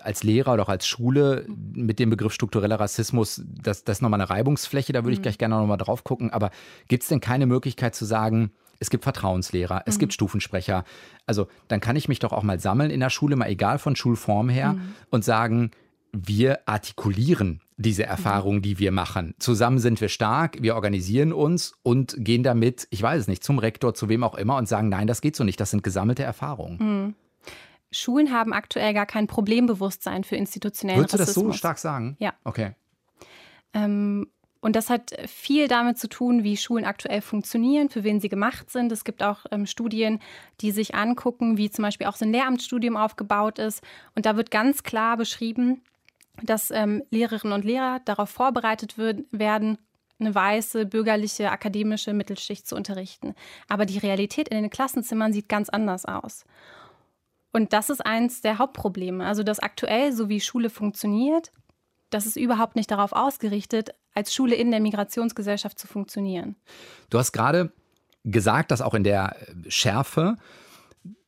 [0.00, 4.20] als Lehrer oder auch als Schule mit dem Begriff struktureller Rassismus, das, das ist nochmal
[4.20, 5.22] eine Reibungsfläche, da würde ich mhm.
[5.22, 6.30] gleich gerne nochmal drauf gucken.
[6.30, 6.50] Aber
[6.88, 8.52] gibt es denn keine Möglichkeit zu sagen,
[8.82, 10.00] es gibt Vertrauenslehrer, es mhm.
[10.00, 10.84] gibt Stufensprecher.
[11.26, 13.96] Also dann kann ich mich doch auch mal sammeln in der Schule, mal egal von
[13.96, 14.94] Schulform her, mhm.
[15.10, 15.70] und sagen,
[16.12, 19.34] wir artikulieren diese Erfahrungen, die wir machen.
[19.38, 23.58] Zusammen sind wir stark, wir organisieren uns und gehen damit, ich weiß es nicht, zum
[23.58, 26.22] Rektor, zu wem auch immer und sagen, nein, das geht so nicht, das sind gesammelte
[26.22, 26.78] Erfahrungen.
[26.78, 27.14] Mhm.
[27.90, 31.36] Schulen haben aktuell gar kein Problembewusstsein für institutionellen Würdest Rassismus.
[31.36, 32.16] Würdest du das so stark sagen?
[32.18, 32.34] Ja.
[32.44, 32.74] Okay.
[33.74, 34.28] Ähm,
[34.62, 38.70] und das hat viel damit zu tun, wie Schulen aktuell funktionieren, für wen sie gemacht
[38.70, 38.92] sind.
[38.92, 40.20] Es gibt auch ähm, Studien,
[40.60, 43.82] die sich angucken, wie zum Beispiel auch so ein Lehramtsstudium aufgebaut ist.
[44.14, 45.82] Und da wird ganz klar beschrieben,
[46.44, 49.78] dass ähm, Lehrerinnen und Lehrer darauf vorbereitet wird, werden,
[50.20, 53.34] eine weiße, bürgerliche, akademische Mittelschicht zu unterrichten.
[53.68, 56.44] Aber die Realität in den Klassenzimmern sieht ganz anders aus.
[57.50, 59.26] Und das ist eins der Hauptprobleme.
[59.26, 61.50] Also, dass aktuell, so wie Schule funktioniert,
[62.14, 66.56] das ist überhaupt nicht darauf ausgerichtet, als Schule in der Migrationsgesellschaft zu funktionieren.
[67.10, 67.72] Du hast gerade
[68.24, 69.36] gesagt, dass auch in der
[69.68, 70.36] Schärfe,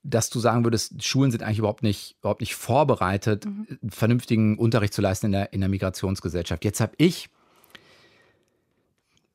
[0.02, 3.66] dass du sagen würdest, Schulen sind eigentlich überhaupt nicht, überhaupt nicht vorbereitet, mhm.
[3.88, 6.64] vernünftigen Unterricht zu leisten in der, in der Migrationsgesellschaft.
[6.64, 7.30] Jetzt habe ich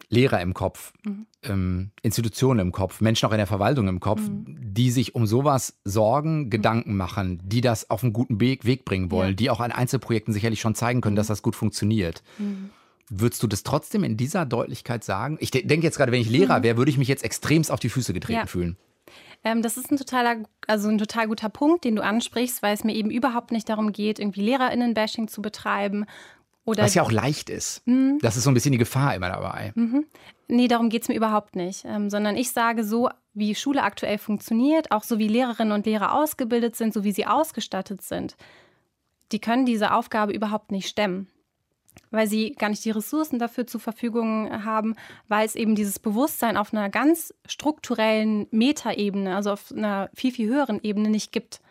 [0.09, 1.27] Lehrer im Kopf, mhm.
[1.43, 4.57] ähm, Institutionen im Kopf, Menschen auch in der Verwaltung im Kopf, mhm.
[4.59, 6.49] die sich um sowas sorgen, mhm.
[6.49, 9.35] Gedanken machen, die das auf einen guten Weg, Weg bringen wollen, ja.
[9.35, 11.33] die auch an Einzelprojekten sicherlich schon zeigen können, dass mhm.
[11.33, 12.23] das gut funktioniert.
[12.39, 12.71] Mhm.
[13.09, 15.37] Würdest du das trotzdem in dieser Deutlichkeit sagen?
[15.39, 17.79] Ich de denke jetzt gerade, wenn ich Lehrer wäre, würde ich mich jetzt extremst auf
[17.79, 18.45] die Füße getreten ja.
[18.45, 18.77] fühlen.
[19.43, 22.83] Ähm, das ist ein totaler, also ein total guter Punkt, den du ansprichst, weil es
[22.83, 26.05] mir eben überhaupt nicht darum geht, irgendwie LehrerInnen-Bashing zu betreiben,
[26.69, 27.85] oder Was ja auch leicht ist.
[27.87, 28.19] Mhm.
[28.21, 29.71] Das ist so ein bisschen die Gefahr immer dabei.
[29.75, 30.05] Mhm.
[30.47, 31.83] Nee, darum geht es mir überhaupt nicht.
[31.85, 36.13] Ähm, sondern ich sage so, wie Schule aktuell funktioniert, auch so wie Lehrerinnen und Lehrer
[36.13, 38.35] ausgebildet sind, so wie sie ausgestattet sind,
[39.31, 41.27] die können diese Aufgabe überhaupt nicht stemmen.
[42.11, 44.95] Weil sie gar nicht die Ressourcen dafür zur Verfügung haben,
[45.27, 50.49] weil es eben dieses Bewusstsein auf einer ganz strukturellen Metaebene, also auf einer viel, viel
[50.49, 51.61] höheren Ebene nicht gibt.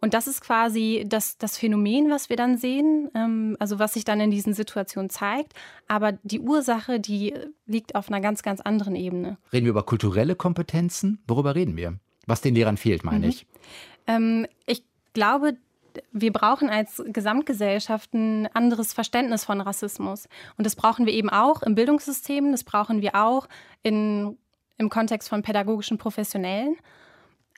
[0.00, 4.04] Und das ist quasi das, das Phänomen, was wir dann sehen, ähm, also was sich
[4.04, 5.54] dann in diesen Situationen zeigt.
[5.88, 7.34] Aber die Ursache, die
[7.66, 9.38] liegt auf einer ganz, ganz anderen Ebene.
[9.52, 11.22] Reden wir über kulturelle Kompetenzen?
[11.26, 11.98] Worüber reden wir?
[12.26, 13.30] Was den Lehrern fehlt, meine mhm.
[13.30, 13.46] ich.
[14.06, 15.56] Ähm, ich glaube,
[16.12, 20.28] wir brauchen als Gesamtgesellschaft ein anderes Verständnis von Rassismus.
[20.58, 23.48] Und das brauchen wir eben auch im Bildungssystem, das brauchen wir auch
[23.82, 24.36] in,
[24.78, 26.76] im Kontext von pädagogischen Professionellen.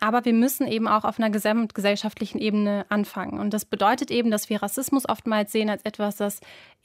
[0.00, 3.40] Aber wir müssen eben auch auf einer gesamtgesellschaftlichen Ebene anfangen.
[3.40, 6.40] Und das bedeutet eben, dass wir Rassismus oftmals sehen als etwas, das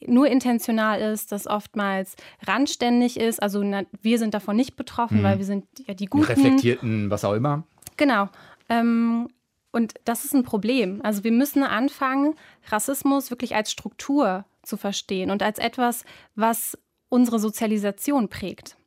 [0.05, 3.41] nur intentional ist, das oftmals randständig ist.
[3.41, 5.23] Also na, wir sind davon nicht betroffen, mhm.
[5.23, 6.25] weil wir sind ja die Guten.
[6.25, 7.63] Reflektierten, was auch immer.
[7.97, 8.29] Genau.
[8.69, 9.27] Ähm,
[9.71, 11.01] und das ist ein Problem.
[11.03, 12.35] Also wir müssen anfangen,
[12.69, 16.77] Rassismus wirklich als Struktur zu verstehen und als etwas, was
[17.09, 18.77] unsere Sozialisation prägt.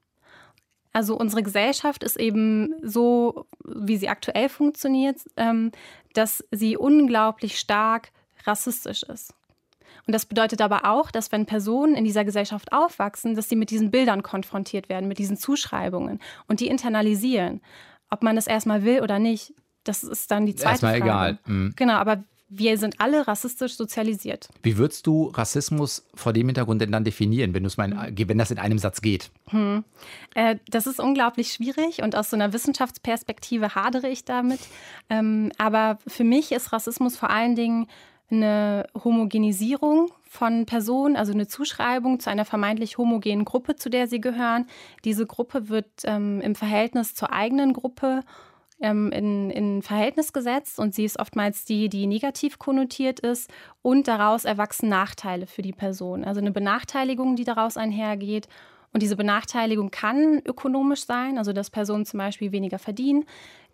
[0.97, 5.71] Also unsere Gesellschaft ist eben so, wie sie aktuell funktioniert, ähm,
[6.15, 8.13] dass sie unglaublich stark
[8.47, 9.35] rassistisch ist.
[10.07, 13.69] Und das bedeutet aber auch, dass wenn Personen in dieser Gesellschaft aufwachsen, dass sie mit
[13.69, 17.61] diesen Bildern konfrontiert werden, mit diesen Zuschreibungen und die internalisieren.
[18.09, 19.53] Ob man das erstmal will oder nicht,
[19.85, 21.05] das ist dann die zweite erstmal Frage.
[21.05, 21.39] egal.
[21.45, 21.75] Mhm.
[21.77, 24.49] Genau, aber wir sind alle rassistisch sozialisiert.
[24.63, 28.29] Wie würdest du Rassismus vor dem Hintergrund denn dann definieren, wenn, mein, hm.
[28.29, 29.31] wenn das in einem Satz geht?
[29.49, 29.85] Hm.
[30.35, 34.61] Äh, das ist unglaublich schwierig und aus so einer Wissenschaftsperspektive hadere ich damit.
[35.11, 37.89] Ähm, aber für mich ist Rassismus vor allen Dingen
[38.31, 44.21] eine Homogenisierung von Personen, also eine Zuschreibung zu einer vermeintlich homogenen Gruppe, zu der sie
[44.21, 44.67] gehören.
[45.05, 48.23] Diese Gruppe wird ähm, im Verhältnis zur eigenen Gruppe
[48.81, 53.51] ähm, in, in Verhältnis gesetzt und sie ist oftmals die, die negativ konnotiert ist
[53.83, 56.25] und daraus erwachsen Nachteile für die Person.
[56.25, 58.49] Also eine Benachteiligung, die daraus einhergeht
[58.97, 63.27] und diese Benachteiligung kann ökonomisch sein, also dass Personen zum Beispiel weniger verdienen.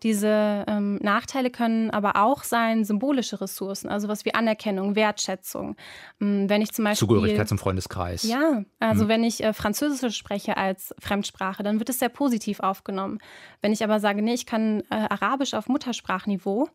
[0.03, 5.77] Diese ähm, Nachteile können aber auch sein symbolische Ressourcen, also was wie Anerkennung, Wertschätzung.
[6.19, 8.23] Ähm, wenn ich zum Beispiel Zugehörigkeit zum Freundeskreis.
[8.23, 9.07] Ja, also mhm.
[9.07, 13.19] wenn ich äh, Französisch spreche als Fremdsprache, dann wird es sehr positiv aufgenommen.
[13.61, 16.67] Wenn ich aber sage, nee, ich kann äh, Arabisch auf Muttersprachniveau,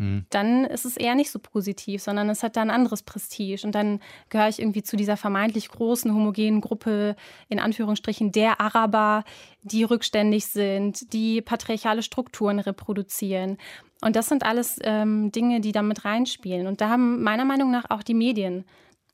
[0.00, 0.24] hm.
[0.30, 3.66] dann ist es eher nicht so positiv, sondern es hat da ein anderes Prestige.
[3.66, 7.16] Und dann gehöre ich irgendwie zu dieser vermeintlich großen, homogenen Gruppe,
[7.50, 9.24] in Anführungsstrichen, der Araber,
[9.62, 13.58] die rückständig sind, die patriarchale Strukturen reproduzieren.
[14.00, 16.66] Und das sind alles ähm, Dinge, die damit reinspielen.
[16.66, 18.64] Und da haben meiner Meinung nach auch die Medien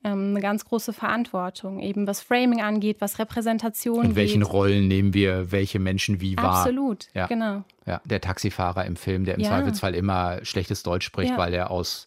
[0.07, 4.53] ähm, eine ganz große Verantwortung, eben was Framing angeht, was Repräsentation In welchen geht.
[4.53, 6.61] Rollen nehmen wir welche Menschen wie wahr?
[6.61, 7.27] Absolut, ja.
[7.27, 7.65] genau.
[7.87, 9.49] Ja, der Taxifahrer im Film, der im ja.
[9.49, 11.39] Zweifelsfall immer schlechtes Deutsch spricht, ja.
[11.39, 12.07] weil er aus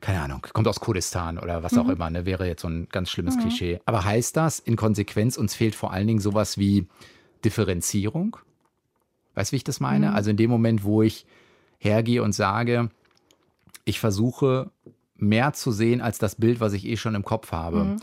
[0.00, 1.90] keine Ahnung, kommt aus Kurdistan oder was auch mhm.
[1.90, 2.24] immer, ne?
[2.24, 3.40] wäre jetzt so ein ganz schlimmes mhm.
[3.40, 3.80] Klischee.
[3.84, 6.86] Aber heißt das in Konsequenz, uns fehlt vor allen Dingen sowas wie
[7.44, 8.36] Differenzierung?
[9.34, 10.10] Weißt du, wie ich das meine?
[10.10, 10.14] Mhm.
[10.14, 11.26] Also in dem Moment, wo ich
[11.78, 12.90] hergehe und sage,
[13.84, 14.70] ich versuche
[15.18, 17.84] mehr zu sehen als das Bild, was ich eh schon im Kopf habe.
[17.84, 17.96] Mhm.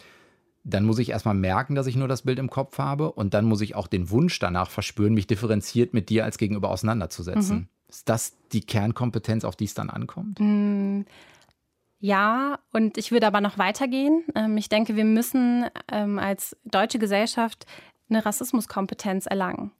[0.63, 3.45] Dann muss ich erstmal merken, dass ich nur das Bild im Kopf habe und dann
[3.45, 7.57] muss ich auch den Wunsch danach verspüren, mich differenziert mit dir als Gegenüber auseinanderzusetzen.
[7.57, 7.67] Mhm.
[7.87, 10.39] Ist das die Kernkompetenz, auf die es dann ankommt?
[10.39, 11.05] Mhm.
[11.99, 14.23] Ja, und ich würde aber noch weitergehen.
[14.35, 17.65] Ähm, ich denke, wir müssen ähm, als deutsche Gesellschaft
[18.09, 19.71] eine Rassismuskompetenz erlangen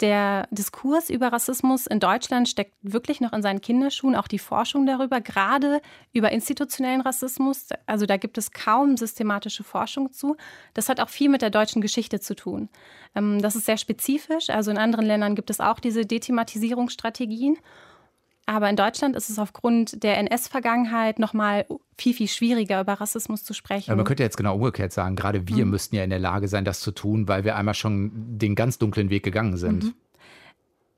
[0.00, 4.86] der Diskurs über Rassismus in Deutschland steckt wirklich noch in seinen Kinderschuhen, auch die Forschung
[4.86, 5.80] darüber, gerade
[6.12, 7.66] über institutionellen Rassismus.
[7.86, 10.36] Also da gibt es kaum systematische Forschung zu.
[10.74, 12.68] Das hat auch viel mit der deutschen Geschichte zu tun.
[13.14, 14.50] Ähm, das ist sehr spezifisch.
[14.50, 17.58] Also in anderen Ländern gibt es auch diese Dethematisierungsstrategien.
[18.48, 21.66] Aber in Deutschland ist es aufgrund der NS-Vergangenheit nochmal
[21.98, 23.90] viel, viel schwieriger, über Rassismus zu sprechen.
[23.90, 25.72] Ja, man könnte jetzt genau umgekehrt sagen, gerade wir mhm.
[25.72, 28.78] müssten ja in der Lage sein, das zu tun, weil wir einmal schon den ganz
[28.78, 29.84] dunklen Weg gegangen sind.
[29.84, 29.94] Mhm.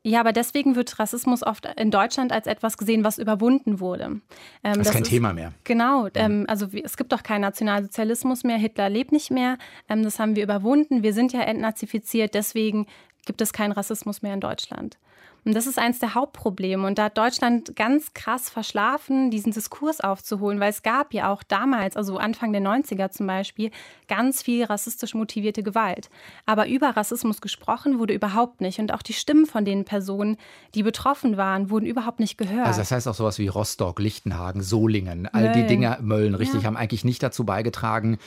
[0.04, 4.04] Ja, aber deswegen wird Rassismus oft in Deutschland als etwas gesehen, was überwunden wurde.
[4.04, 4.22] Ähm,
[4.62, 5.52] das ist das kein ist, Thema mehr.
[5.64, 6.04] Genau.
[6.04, 6.10] Mhm.
[6.14, 8.58] Ähm, also es gibt doch keinen Nationalsozialismus mehr.
[8.58, 9.58] Hitler lebt nicht mehr.
[9.88, 11.02] Ähm, das haben wir überwunden.
[11.02, 12.32] Wir sind ja entnazifiziert.
[12.34, 12.86] Deswegen
[13.26, 14.98] gibt es keinen Rassismus mehr in Deutschland.
[15.44, 16.86] Und das ist eines der Hauptprobleme.
[16.86, 21.42] Und da hat Deutschland ganz krass verschlafen, diesen Diskurs aufzuholen, weil es gab ja auch
[21.42, 23.70] damals, also Anfang der 90er zum Beispiel,
[24.08, 26.10] ganz viel rassistisch motivierte Gewalt.
[26.46, 28.78] Aber über Rassismus gesprochen wurde überhaupt nicht.
[28.78, 30.36] Und auch die Stimmen von den Personen,
[30.74, 32.66] die betroffen waren, wurden überhaupt nicht gehört.
[32.66, 35.54] Also das heißt auch sowas wie Rostock, Lichtenhagen, Solingen, all Mölln.
[35.54, 36.66] die Dinge, Mölln, richtig, ja.
[36.66, 38.18] haben eigentlich nicht dazu beigetragen,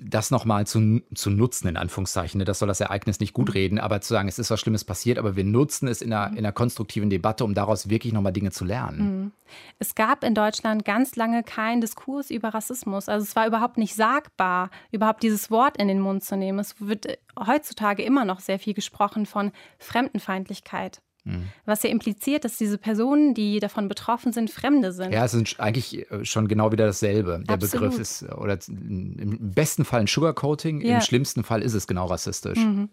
[0.00, 2.38] das nochmal zu, zu nutzen, in Anführungszeichen.
[2.38, 2.44] Ne?
[2.44, 5.18] Das soll das Ereignis nicht gut reden, aber zu sagen, es ist was Schlimmes passiert,
[5.18, 8.50] aber wir nutzen es in einer, in einer konstruktiven Debatte, um daraus wirklich nochmal Dinge
[8.50, 8.98] zu lernen.
[8.98, 9.32] Mhm.
[9.78, 13.08] Es gab in Deutschland ganz lange keinen Diskurs über Rassismus.
[13.08, 16.58] Also es war überhaupt nicht sagbar, überhaupt dieses Wort in den Mund zu nehmen.
[16.58, 21.00] Es wird heutzutage immer noch sehr viel gesprochen von Fremdenfeindlichkeit.
[21.28, 21.44] Mhm.
[21.64, 25.12] Was ja impliziert, dass diese Personen, die davon betroffen sind, Fremde sind.
[25.12, 27.42] Ja, es ist eigentlich äh, schon genau wieder dasselbe.
[27.46, 27.90] Der Absolut.
[27.90, 30.96] Begriff ist, oder im besten Fall ein Sugarcoating, ja.
[30.96, 32.58] im schlimmsten Fall ist es genau rassistisch.
[32.58, 32.88] Mhm.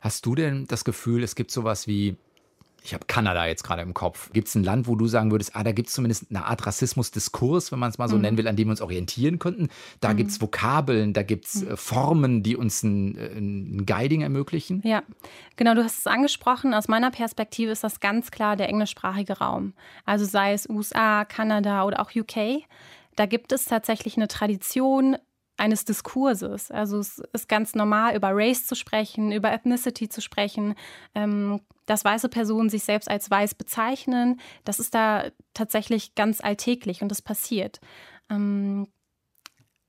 [0.00, 2.16] Hast du denn das Gefühl, es gibt sowas wie
[2.82, 4.30] ich habe Kanada jetzt gerade im Kopf.
[4.32, 6.66] Gibt es ein Land, wo du sagen würdest, ah, da gibt es zumindest eine Art
[6.66, 8.22] Rassismusdiskurs, wenn man es mal so mhm.
[8.22, 9.68] nennen will, an dem wir uns orientieren könnten?
[10.00, 10.16] Da mhm.
[10.16, 11.72] gibt es Vokabeln, da gibt es mhm.
[11.72, 14.80] Äh, Formen, die uns ein, äh, ein Guiding ermöglichen?
[14.84, 15.02] Ja,
[15.56, 16.74] genau, du hast es angesprochen.
[16.74, 19.74] Aus meiner Perspektive ist das ganz klar der englischsprachige Raum.
[20.04, 22.64] Also sei es USA, Kanada oder auch UK.
[23.16, 25.16] Da gibt es tatsächlich eine Tradition,
[25.60, 26.70] eines Diskurses.
[26.70, 30.74] Also es ist ganz normal, über Race zu sprechen, über Ethnicity zu sprechen,
[31.14, 34.40] ähm, dass weiße Personen sich selbst als weiß bezeichnen.
[34.64, 35.24] Das ist da
[35.54, 37.80] tatsächlich ganz alltäglich und das passiert.
[38.30, 38.86] Ähm,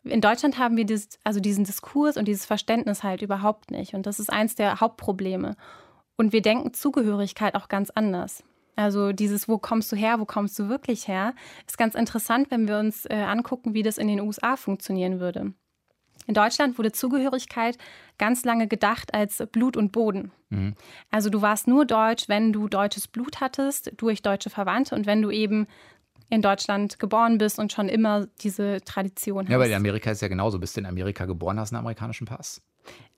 [0.03, 3.93] in Deutschland haben wir dieses, also diesen Diskurs und dieses Verständnis halt überhaupt nicht.
[3.93, 5.55] Und das ist eins der Hauptprobleme.
[6.17, 8.43] Und wir denken Zugehörigkeit auch ganz anders.
[8.75, 11.35] Also dieses, wo kommst du her, wo kommst du wirklich her,
[11.67, 15.53] ist ganz interessant, wenn wir uns äh, angucken, wie das in den USA funktionieren würde.
[16.27, 17.77] In Deutschland wurde Zugehörigkeit
[18.17, 20.31] ganz lange gedacht als Blut und Boden.
[20.49, 20.75] Mhm.
[21.10, 25.21] Also du warst nur deutsch, wenn du deutsches Blut hattest, durch deutsche Verwandte und wenn
[25.21, 25.67] du eben
[26.29, 29.49] in Deutschland geboren bist und schon immer diese Tradition hast.
[29.49, 30.60] Ja, aber in Amerika ist ja genauso.
[30.60, 32.62] Bist du in Amerika geboren, hast einen amerikanischen Pass.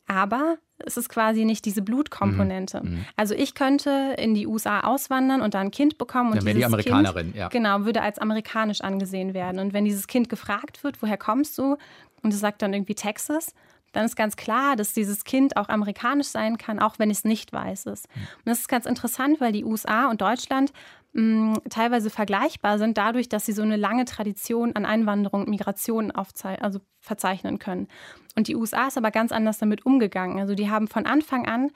[0.08, 2.82] Aber es ist quasi nicht diese Blutkomponente.
[2.84, 2.90] Mhm.
[2.90, 3.06] mhm.
[3.16, 6.58] Also ich könnte in die USA auswandern und da ein Kind bekommen und Dann wäre
[6.58, 7.48] die Amerikanerin, kind, ja.
[7.48, 9.60] Genau, würde als amerikanisch angesehen werden.
[9.60, 11.78] Und wenn dieses Kind gefragt wird, woher kommst du,
[12.22, 13.54] und es sagt dann irgendwie Texas,
[13.92, 17.54] dann ist ganz klar, dass dieses Kind auch amerikanisch sein kann, auch wenn es nicht
[17.54, 18.08] weiß ist.
[18.16, 20.74] Und das ist ganz interessant, weil die USA und Deutschland
[21.14, 26.12] mh, teilweise vergleichbar sind, dadurch, dass sie so eine lange Tradition an Einwanderung und Migration
[26.12, 27.88] also verzeichnen können.
[28.36, 30.40] Und die USA ist aber ganz anders damit umgegangen.
[30.40, 31.72] Also die haben von Anfang an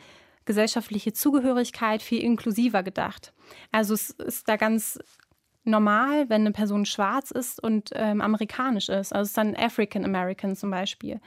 [0.46, 3.34] gesellschaftliche Zugehörigkeit viel inklusiver gedacht.
[3.72, 4.98] Also es ist da ganz
[5.68, 9.14] normal, wenn eine Person schwarz ist und ähm, amerikanisch ist.
[9.14, 11.20] Also es ist dann African American zum Beispiel.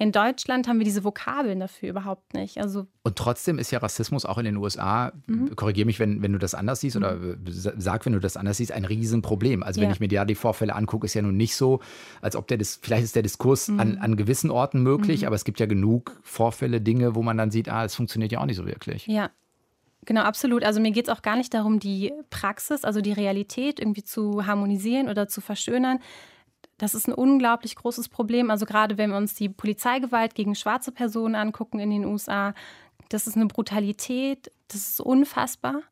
[0.00, 2.58] In Deutschland haben wir diese Vokabeln dafür überhaupt nicht.
[2.58, 5.56] Also und trotzdem ist ja Rassismus auch in den USA, mhm.
[5.56, 7.02] korrigiere mich, wenn, wenn du das anders siehst mhm.
[7.02, 7.18] oder
[7.78, 9.64] sag, wenn du das anders siehst, ein Riesenproblem.
[9.64, 9.94] Also wenn ja.
[9.94, 11.80] ich mir da die Vorfälle angucke, ist ja nun nicht so,
[12.20, 13.80] als ob der, vielleicht ist der Diskurs mhm.
[13.80, 15.26] an, an gewissen Orten möglich, mhm.
[15.26, 18.38] aber es gibt ja genug Vorfälle, Dinge, wo man dann sieht, ah, es funktioniert ja
[18.38, 19.06] auch nicht so wirklich.
[19.08, 19.30] Ja,
[20.06, 20.64] Genau, absolut.
[20.64, 24.46] Also mir geht es auch gar nicht darum, die Praxis, also die Realität irgendwie zu
[24.46, 25.98] harmonisieren oder zu verschönern.
[26.78, 28.50] Das ist ein unglaublich großes Problem.
[28.50, 32.54] Also gerade wenn wir uns die Polizeigewalt gegen schwarze Personen angucken in den USA,
[33.08, 35.82] das ist eine Brutalität, das ist unfassbar.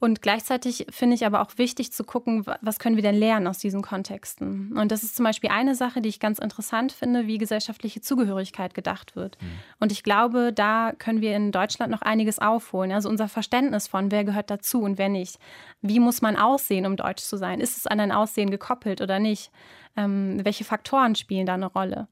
[0.00, 3.58] Und gleichzeitig finde ich aber auch wichtig zu gucken, was können wir denn lernen aus
[3.58, 4.72] diesen Kontexten.
[4.76, 8.72] Und das ist zum Beispiel eine Sache, die ich ganz interessant finde, wie gesellschaftliche Zugehörigkeit
[8.72, 9.36] gedacht wird.
[9.42, 9.46] Mhm.
[9.78, 12.92] Und ich glaube, da können wir in Deutschland noch einiges aufholen.
[12.92, 15.38] Also unser Verständnis von, wer gehört dazu und wer nicht.
[15.82, 17.60] Wie muss man aussehen, um deutsch zu sein?
[17.60, 19.50] Ist es an ein Aussehen gekoppelt oder nicht?
[19.98, 22.08] Ähm, welche Faktoren spielen da eine Rolle?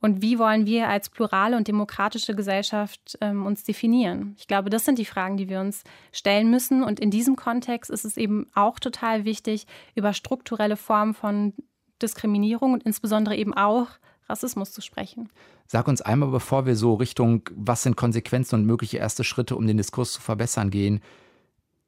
[0.00, 4.34] Und wie wollen wir als plurale und demokratische Gesellschaft ähm, uns definieren?
[4.38, 6.82] Ich glaube, das sind die Fragen, die wir uns stellen müssen.
[6.82, 11.54] Und in diesem Kontext ist es eben auch total wichtig, über strukturelle Formen von
[12.02, 13.88] Diskriminierung und insbesondere eben auch
[14.28, 15.30] Rassismus zu sprechen.
[15.66, 19.66] Sag uns einmal, bevor wir so Richtung, was sind Konsequenzen und mögliche erste Schritte, um
[19.66, 21.00] den Diskurs zu verbessern, gehen.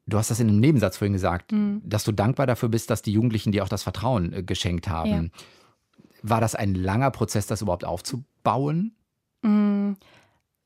[0.07, 1.81] Du hast das in einem Nebensatz vorhin gesagt, mhm.
[1.85, 5.31] dass du dankbar dafür bist, dass die Jugendlichen dir auch das Vertrauen äh, geschenkt haben.
[5.33, 5.43] Ja.
[6.21, 8.95] War das ein langer Prozess, das überhaupt aufzubauen?
[9.41, 9.93] Mm,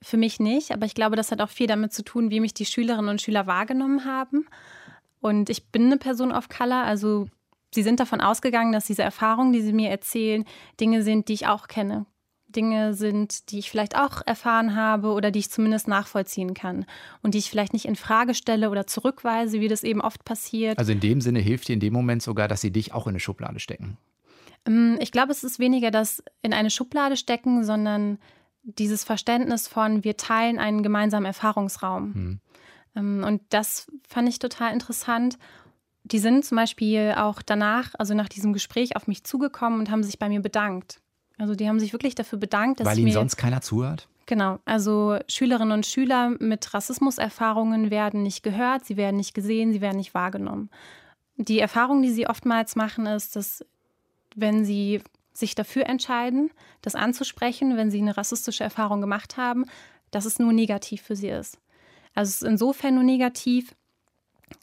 [0.02, 2.54] für mich nicht, aber ich glaube, das hat auch viel damit zu tun, wie mich
[2.54, 4.46] die Schülerinnen und Schüler wahrgenommen haben.
[5.22, 7.28] Und ich bin eine Person of Color, also
[7.74, 10.46] sie sind davon ausgegangen, dass diese Erfahrungen, die sie mir erzählen,
[10.80, 12.06] Dinge sind, die ich auch kenne.
[12.50, 16.86] Dinge sind, die ich vielleicht auch erfahren habe oder die ich zumindest nachvollziehen kann
[17.22, 20.78] und die ich vielleicht nicht in Frage stelle oder zurückweise, wie das eben oft passiert.
[20.78, 23.12] Also in dem Sinne hilft dir in dem Moment sogar, dass sie dich auch in
[23.12, 23.98] eine Schublade stecken.
[24.68, 28.20] Ähm, ich glaube, es ist weniger das in eine Schublade stecken, sondern
[28.64, 32.40] dieses Verständnis von, wir teilen einen gemeinsamen Erfahrungsraum.
[32.96, 33.24] Mhm.
[33.24, 35.38] Und das fand ich total interessant.
[36.04, 40.04] Die sind zum Beispiel auch danach, also nach diesem Gespräch, auf mich zugekommen und haben
[40.04, 41.00] sich bei mir bedankt.
[41.38, 44.08] Also die haben sich wirklich dafür bedankt, dass Weil ihnen sonst keiner zuhört?
[44.26, 49.82] Genau, also Schülerinnen und Schüler mit Rassismuserfahrungen werden nicht gehört, sie werden nicht gesehen, sie
[49.82, 50.70] werden nicht wahrgenommen.
[51.36, 53.66] Die Erfahrung, die sie oftmals machen, ist, dass
[54.36, 55.02] wenn sie
[55.34, 59.66] sich dafür entscheiden, das anzusprechen, wenn sie eine rassistische Erfahrung gemacht haben,
[60.12, 61.58] dass es nur negativ für sie ist.
[62.14, 63.76] Also es ist insofern nur negativ,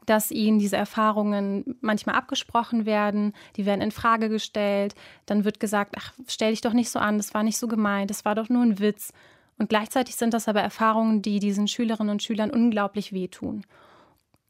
[0.06, 4.94] dass ihnen diese Erfahrungen manchmal abgesprochen werden, die werden in Frage gestellt,
[5.26, 8.10] dann wird gesagt, ach, stell dich doch nicht so an, das war nicht so gemeint,
[8.10, 9.12] das war doch nur ein Witz.
[9.58, 13.64] Und gleichzeitig sind das aber Erfahrungen, die diesen Schülerinnen und Schülern unglaublich wehtun.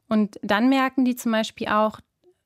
[0.08, 2.00] Und dann merken die zum Beispiel auch,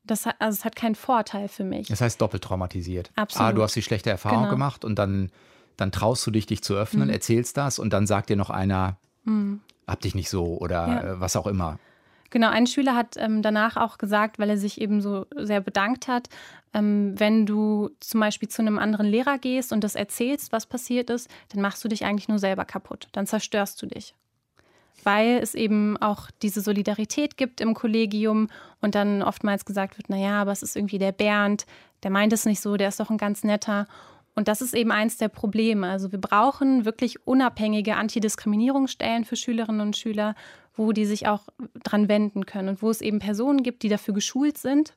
[0.05, 1.89] das hat, also es hat keinen Vorteil für mich.
[1.89, 3.11] Das heißt doppelt traumatisiert.
[3.17, 3.49] Absolut.
[3.49, 4.51] Ah, du hast die schlechte Erfahrung genau.
[4.51, 5.31] gemacht und dann,
[5.77, 7.15] dann traust du dich, dich zu öffnen, mhm.
[7.15, 9.61] erzählst das und dann sagt dir noch einer, mhm.
[9.87, 11.01] hab dich nicht so oder ja.
[11.01, 11.79] Äh, was auch immer.
[12.31, 16.09] Genau, ein Schüler hat ähm, danach auch gesagt, weil er sich eben so sehr bedankt
[16.09, 16.29] hat,
[16.73, 21.11] ähm, wenn du zum Beispiel zu einem anderen Lehrer gehst und das erzählst, was passiert
[21.11, 23.09] ist, dann machst du dich eigentlich nur selber kaputt.
[23.13, 24.15] Dann zerstörst du dich
[25.05, 28.49] weil es eben auch diese Solidarität gibt im Kollegium
[28.81, 31.67] und dann oftmals gesagt wird, naja, aber es ist irgendwie der Bernd,
[32.03, 33.87] der meint es nicht so, der ist doch ein ganz netter.
[34.35, 35.89] Und das ist eben eins der Probleme.
[35.89, 40.35] Also wir brauchen wirklich unabhängige Antidiskriminierungsstellen für Schülerinnen und Schüler,
[40.77, 41.45] wo die sich auch
[41.85, 44.95] dran wenden können und wo es eben Personen gibt, die dafür geschult sind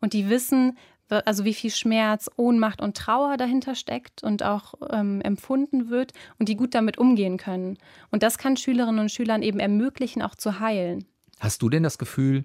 [0.00, 0.76] und die wissen,
[1.08, 6.48] also wie viel Schmerz, Ohnmacht und Trauer dahinter steckt und auch ähm, empfunden wird und
[6.48, 7.78] die gut damit umgehen können.
[8.10, 11.04] Und das kann Schülerinnen und Schülern eben ermöglichen, auch zu heilen.
[11.40, 12.44] Hast du denn das Gefühl,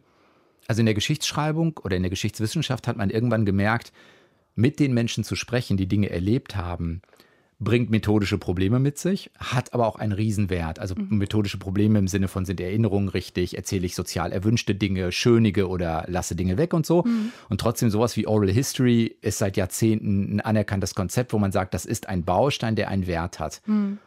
[0.68, 3.92] also in der Geschichtsschreibung oder in der Geschichtswissenschaft hat man irgendwann gemerkt,
[4.56, 7.02] mit den Menschen zu sprechen, die Dinge erlebt haben,
[7.60, 10.80] bringt methodische Probleme mit sich, hat aber auch einen Riesenwert.
[10.80, 11.18] Also mhm.
[11.18, 16.06] methodische Probleme im Sinne von sind Erinnerungen richtig, erzähle ich sozial erwünschte Dinge, schönige oder
[16.08, 17.04] lasse Dinge weg und so.
[17.04, 17.34] Mhm.
[17.50, 21.74] Und trotzdem sowas wie Oral History ist seit Jahrzehnten ein anerkanntes Konzept, wo man sagt,
[21.74, 23.62] das ist ein Baustein, der einen Wert hat.
[23.66, 23.98] Mhm.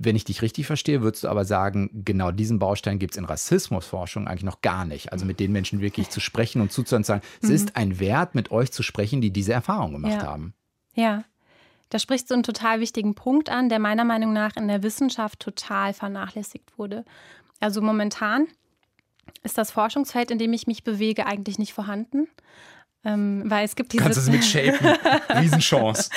[0.00, 3.24] Wenn ich dich richtig verstehe, würdest du aber sagen, genau diesen Baustein gibt es in
[3.24, 5.12] Rassismusforschung eigentlich noch gar nicht.
[5.12, 7.54] Also mit den Menschen wirklich zu sprechen und zuzuhören und sagen, es mhm.
[7.54, 10.26] ist ein Wert, mit euch zu sprechen, die diese Erfahrung gemacht ja.
[10.26, 10.54] haben.
[10.94, 11.24] Ja,
[11.90, 15.40] da sprichst du einen total wichtigen Punkt an, der meiner Meinung nach in der Wissenschaft
[15.40, 17.04] total vernachlässigt wurde.
[17.60, 18.46] Also momentan
[19.42, 22.28] ist das Forschungsfeld, in dem ich mich bewege, eigentlich nicht vorhanden.
[23.04, 24.02] Ähm, weil es gibt diese.
[24.02, 24.86] Kannst es mitshapen.
[25.40, 26.10] Riesenchance.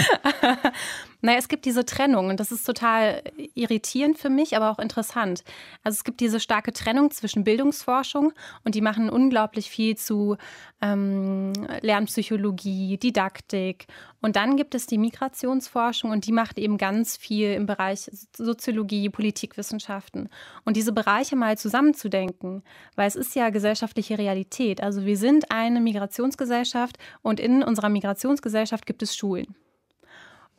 [1.21, 3.21] naja, es gibt diese Trennung und das ist total
[3.53, 5.43] irritierend für mich, aber auch interessant.
[5.83, 10.37] Also es gibt diese starke Trennung zwischen Bildungsforschung und die machen unglaublich viel zu
[10.81, 13.85] ähm, Lernpsychologie, Didaktik.
[14.21, 19.09] Und dann gibt es die Migrationsforschung und die macht eben ganz viel im Bereich Soziologie,
[19.09, 20.29] Politikwissenschaften.
[20.65, 22.63] Und diese Bereiche mal zusammenzudenken,
[22.95, 24.81] weil es ist ja gesellschaftliche Realität.
[24.81, 29.55] Also wir sind eine Migrationsgesellschaft und in unserer Migrationsgesellschaft gibt es Schulen.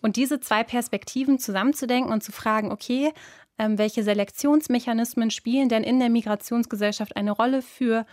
[0.03, 3.13] Und diese zwei Perspektiven zusammenzudenken und zu fragen, okay,
[3.59, 8.05] ähm, welche Selektionsmechanismen spielen denn in der Migrationsgesellschaft eine Rolle für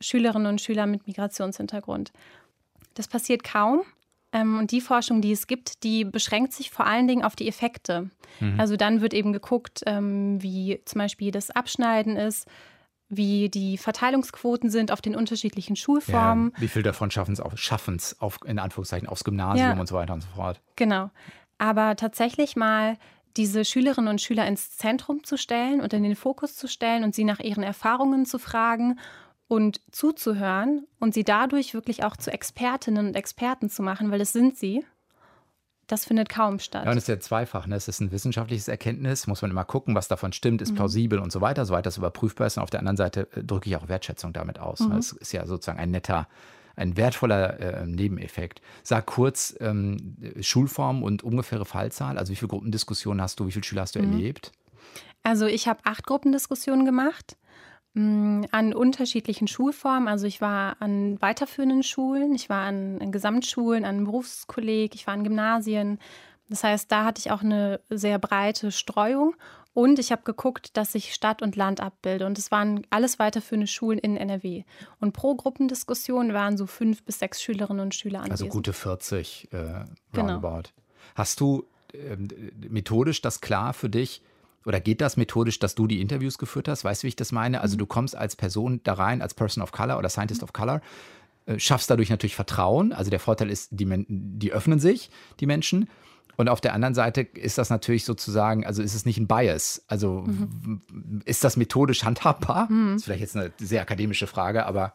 [0.00, 2.12] Schülerinnen und Schüler mit Migrationshintergrund?
[2.94, 3.82] Das passiert kaum.
[4.32, 7.48] Ähm, und die Forschung, die es gibt, die beschränkt sich vor allen Dingen auf die
[7.48, 8.10] Effekte.
[8.40, 8.58] Mhm.
[8.58, 12.48] Also dann wird eben geguckt, ähm, wie zum Beispiel das Abschneiden ist,
[13.14, 16.52] wie die Verteilungsquoten sind auf den unterschiedlichen Schulformen.
[16.54, 19.78] Ja, wie viel davon schaffen es auf, schaffen's auf, in Anführungszeichen aufs Gymnasium ja.
[19.78, 20.60] und so weiter und so fort.
[20.76, 21.10] Genau.
[21.58, 22.96] Aber tatsächlich mal
[23.36, 27.14] diese Schülerinnen und Schüler ins Zentrum zu stellen und in den Fokus zu stellen und
[27.14, 28.98] sie nach ihren Erfahrungen zu fragen
[29.46, 34.32] und zuzuhören und sie dadurch wirklich auch zu Expertinnen und Experten zu machen, weil das
[34.32, 34.84] sind sie.
[35.86, 36.84] Das findet kaum statt.
[36.84, 37.66] Ja, und es ist ja zweifach.
[37.66, 37.76] Ne?
[37.76, 40.76] Es ist ein wissenschaftliches Erkenntnis, muss man immer gucken, was davon stimmt, ist mhm.
[40.76, 42.56] plausibel und so weiter, soweit das überprüfbar ist.
[42.56, 44.80] Und auf der anderen Seite äh, drücke ich auch Wertschätzung damit aus.
[44.80, 44.90] Mhm.
[44.90, 46.28] Das ist ja sozusagen ein netter,
[46.76, 48.62] ein wertvoller äh, Nebeneffekt.
[48.82, 52.16] Sag kurz ähm, Schulform und ungefähre Fallzahl.
[52.16, 54.12] Also wie viele Gruppendiskussionen hast du, wie viele Schüler hast du mhm.
[54.12, 54.52] erlebt?
[55.24, 57.36] Also ich habe acht Gruppendiskussionen gemacht
[57.94, 60.08] an unterschiedlichen Schulformen.
[60.08, 65.14] Also ich war an weiterführenden Schulen, ich war an, an Gesamtschulen, an Berufskolleg, ich war
[65.14, 65.98] an Gymnasien.
[66.48, 69.34] Das heißt, da hatte ich auch eine sehr breite Streuung
[69.74, 72.26] und ich habe geguckt, dass ich Stadt und Land abbilde.
[72.26, 74.64] Und es waren alles weiterführende Schulen in NRW.
[75.00, 78.48] Und pro Gruppendiskussion waren so fünf bis sechs Schülerinnen und Schüler also anwesend.
[78.48, 79.86] Also gute 40 äh, genau.
[80.14, 80.48] roundabout.
[80.48, 80.62] Genau.
[81.14, 81.64] Hast du
[81.94, 82.16] äh,
[82.68, 84.22] methodisch das klar für dich?
[84.64, 86.84] Oder geht das methodisch, dass du die Interviews geführt hast?
[86.84, 87.60] Weißt du, wie ich das meine?
[87.60, 87.78] Also mhm.
[87.78, 90.44] du kommst als Person da rein, als Person of Color oder Scientist mhm.
[90.44, 90.80] of Color,
[91.46, 92.92] äh, schaffst dadurch natürlich Vertrauen.
[92.92, 95.10] Also der Vorteil ist, die, die öffnen sich,
[95.40, 95.88] die Menschen.
[96.36, 99.84] Und auf der anderen Seite ist das natürlich sozusagen, also ist es nicht ein Bias.
[99.88, 101.22] Also mhm.
[101.24, 102.70] ist das methodisch handhabbar?
[102.70, 102.92] Mhm.
[102.92, 104.94] Das ist vielleicht jetzt eine sehr akademische Frage, aber.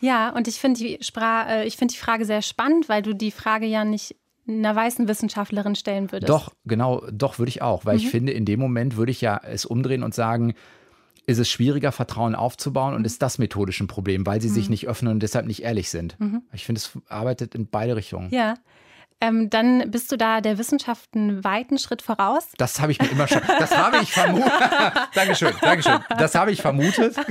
[0.00, 3.66] Ja, und ich finde die, äh, find die Frage sehr spannend, weil du die Frage
[3.66, 4.16] ja nicht
[4.48, 6.28] einer weißen Wissenschaftlerin stellen würdest.
[6.28, 8.00] Doch, genau, doch würde ich auch, weil mhm.
[8.00, 10.54] ich finde, in dem Moment würde ich ja es umdrehen und sagen,
[11.26, 14.54] ist es schwieriger, Vertrauen aufzubauen und ist das methodisch ein Problem, weil sie mhm.
[14.54, 16.18] sich nicht öffnen und deshalb nicht ehrlich sind.
[16.18, 16.42] Mhm.
[16.52, 18.30] Ich finde, es arbeitet in beide Richtungen.
[18.32, 18.54] Ja,
[19.22, 22.48] ähm, dann bist du da der Wissenschaft einen weiten Schritt voraus.
[22.56, 24.50] Das habe ich mir immer schon, das habe ich vermutet.
[25.14, 26.00] Dankeschön, Dankeschön.
[26.18, 27.14] Das habe ich vermutet.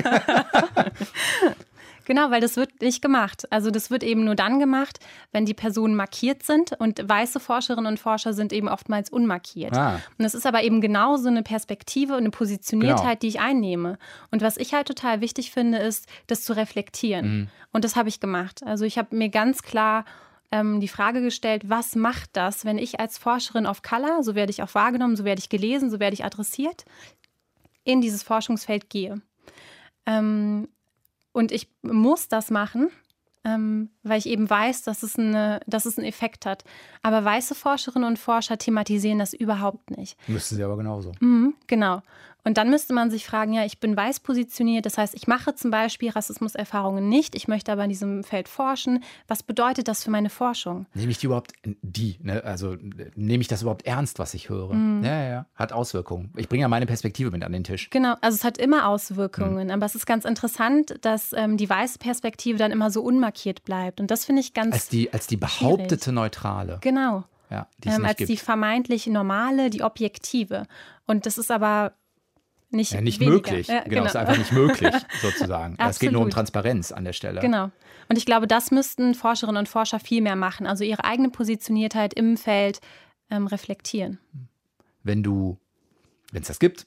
[2.10, 3.46] Genau, weil das wird nicht gemacht.
[3.52, 4.98] Also das wird eben nur dann gemacht,
[5.32, 9.78] wenn die Personen markiert sind und weiße Forscherinnen und Forscher sind eben oftmals unmarkiert.
[9.78, 10.02] Ah.
[10.18, 13.20] Und das ist aber eben genau so eine Perspektive und eine Positioniertheit, genau.
[13.20, 14.00] die ich einnehme.
[14.32, 17.42] Und was ich halt total wichtig finde, ist, das zu reflektieren.
[17.42, 17.48] Mhm.
[17.74, 18.64] Und das habe ich gemacht.
[18.66, 20.04] Also ich habe mir ganz klar
[20.52, 24.50] ähm, die Frage gestellt, was macht das, wenn ich als Forscherin of Color, so werde
[24.50, 26.86] ich auch wahrgenommen, so werde ich gelesen, so werde ich adressiert,
[27.84, 29.22] in dieses Forschungsfeld gehe.
[30.08, 30.70] Ähm,
[31.32, 32.90] und ich muss das machen,
[33.46, 36.64] ähm, weil ich eben weiß, dass es, eine, dass es einen Effekt hat.
[37.02, 40.18] Aber weiße Forscherinnen und Forscher thematisieren das überhaupt nicht.
[40.28, 41.14] Müssen sie aber genauso.
[41.20, 42.02] Mhm, genau.
[42.50, 45.54] Und dann müsste man sich fragen, ja, ich bin weiß positioniert, das heißt, ich mache
[45.54, 49.04] zum Beispiel Rassismuserfahrungen nicht, ich möchte aber in diesem Feld forschen.
[49.28, 50.88] Was bedeutet das für meine Forschung?
[50.96, 52.44] Nehme ich die überhaupt, die, ne?
[52.44, 52.76] also
[53.14, 54.74] nehme ich das überhaupt ernst, was ich höre?
[54.74, 55.04] Mhm.
[55.04, 56.34] Ja, ja, hat Auswirkungen.
[56.38, 57.92] Ich bringe ja meine Perspektive mit an den Tisch.
[57.92, 59.72] Genau, also es hat immer Auswirkungen, mhm.
[59.72, 64.02] aber es ist ganz interessant, dass ähm, die weiße Perspektive dann immer so unmarkiert bleibt.
[64.02, 64.74] Und das finde ich ganz.
[64.74, 66.16] Als die, als die behauptete schwierig.
[66.16, 66.80] Neutrale.
[66.82, 67.26] Genau.
[67.52, 68.30] Ja, die ähm, als gibt.
[68.32, 70.66] die vermeintlich normale, die objektive.
[71.06, 71.94] Und das ist aber
[72.72, 73.68] nicht, ja, nicht möglich.
[73.68, 75.76] Ja, genau, genau, ist einfach nicht möglich, sozusagen.
[75.80, 77.42] es geht nur um Transparenz an der Stelle.
[77.42, 77.72] Genau.
[78.10, 80.68] Und ich glaube, das müssten Forscherinnen und Forscher viel mehr machen.
[80.68, 82.80] Also ihre eigene Positioniertheit im Feld
[83.30, 84.20] ähm, reflektieren.
[85.04, 85.58] Wenn du,
[86.32, 86.86] wenn es das gibt,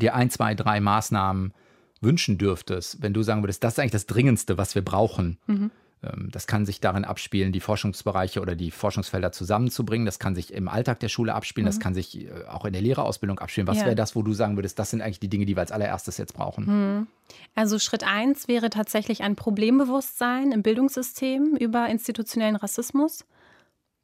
[0.00, 1.52] dir ein, zwei, drei Maßnahmen
[2.00, 5.70] wünschen dürftest, wenn du sagen würdest, das ist eigentlich das Dringendste, was wir brauchen, mhm.
[6.02, 10.06] Ähm, das kann sich darin abspielen, die Forschungsbereiche oder die Forschungsfelder zusammenzubringen.
[10.06, 11.64] Das kann sich im Alltag der Schule abspielen.
[11.64, 11.68] Mhm.
[11.68, 13.66] Das kann sich äh, auch in der Lehrerausbildung abspielen.
[13.66, 13.86] Was ja.
[13.86, 16.18] wäre das, wo du sagen würdest, das sind eigentlich die Dinge, die wir als allererstes
[16.18, 16.64] jetzt brauchen?
[16.66, 17.06] Mhm.
[17.54, 23.24] Also Schritt eins wäre tatsächlich ein Problembewusstsein im Bildungssystem über institutionellen Rassismus.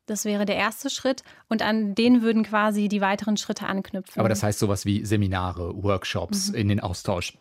[0.06, 4.18] Das wäre der erste Schritt und an den würden quasi die weiteren Schritte anknüpfen.
[4.18, 6.54] Aber das heißt sowas wie Seminare, Workshops mhm.
[6.54, 7.36] in den Austausch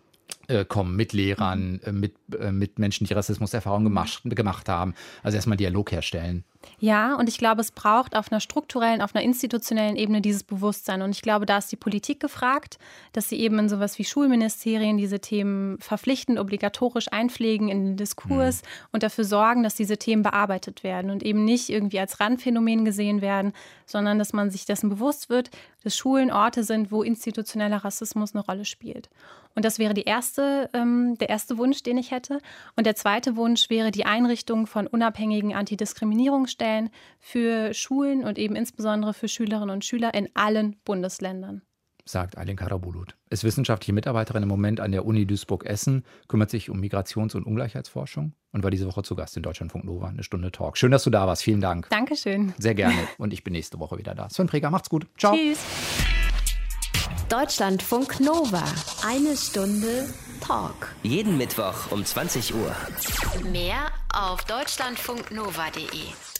[0.47, 1.79] äh, kommen mit Lehrern, mhm.
[1.83, 4.93] äh, mit, äh, mit Menschen, die Rassismuserfahrungen gemacht, gemacht haben.
[5.23, 6.43] Also erstmal Dialog herstellen.
[6.79, 11.01] Ja, und ich glaube, es braucht auf einer strukturellen, auf einer institutionellen Ebene dieses Bewusstsein.
[11.01, 12.77] Und ich glaube, da ist die Politik gefragt,
[13.13, 18.61] dass sie eben in sowas wie Schulministerien diese Themen verpflichtend, obligatorisch einpflegen in den Diskurs
[18.61, 18.67] mhm.
[18.91, 23.21] und dafür sorgen, dass diese Themen bearbeitet werden und eben nicht irgendwie als Randphänomen gesehen
[23.21, 23.53] werden,
[23.85, 25.49] sondern dass man sich dessen bewusst wird,
[25.83, 29.09] dass Schulen Orte sind, wo institutioneller Rassismus eine Rolle spielt.
[29.57, 32.41] Und das wäre erste, ähm, der erste Wunsch, den ich hätte.
[32.75, 36.56] Und der zweite Wunsch wäre die Einrichtung von unabhängigen Antidiskriminierungsstellen
[37.19, 41.61] für Schulen und eben insbesondere für Schülerinnen und Schüler in allen Bundesländern
[42.09, 43.15] sagt Aylin Karabulut.
[43.29, 48.33] Ist wissenschaftliche Mitarbeiterin im Moment an der Uni Duisburg-Essen, kümmert sich um Migrations- und Ungleichheitsforschung
[48.51, 50.07] und war diese Woche zu Gast in Deutschlandfunk Nova.
[50.07, 50.77] Eine Stunde Talk.
[50.77, 51.43] Schön, dass du da warst.
[51.43, 51.89] Vielen Dank.
[51.89, 52.53] Dankeschön.
[52.57, 52.97] Sehr gerne.
[53.17, 54.29] Und ich bin nächste Woche wieder da.
[54.29, 55.07] Sven Preger, macht's gut.
[55.17, 55.35] Ciao.
[55.35, 55.59] Tschüss.
[57.29, 58.63] Deutschlandfunk Nova.
[59.05, 60.07] Eine Stunde
[60.39, 60.95] Talk.
[61.03, 62.73] Jeden Mittwoch um 20 Uhr.
[63.51, 66.36] Mehr auf deutschlandfunknova.de.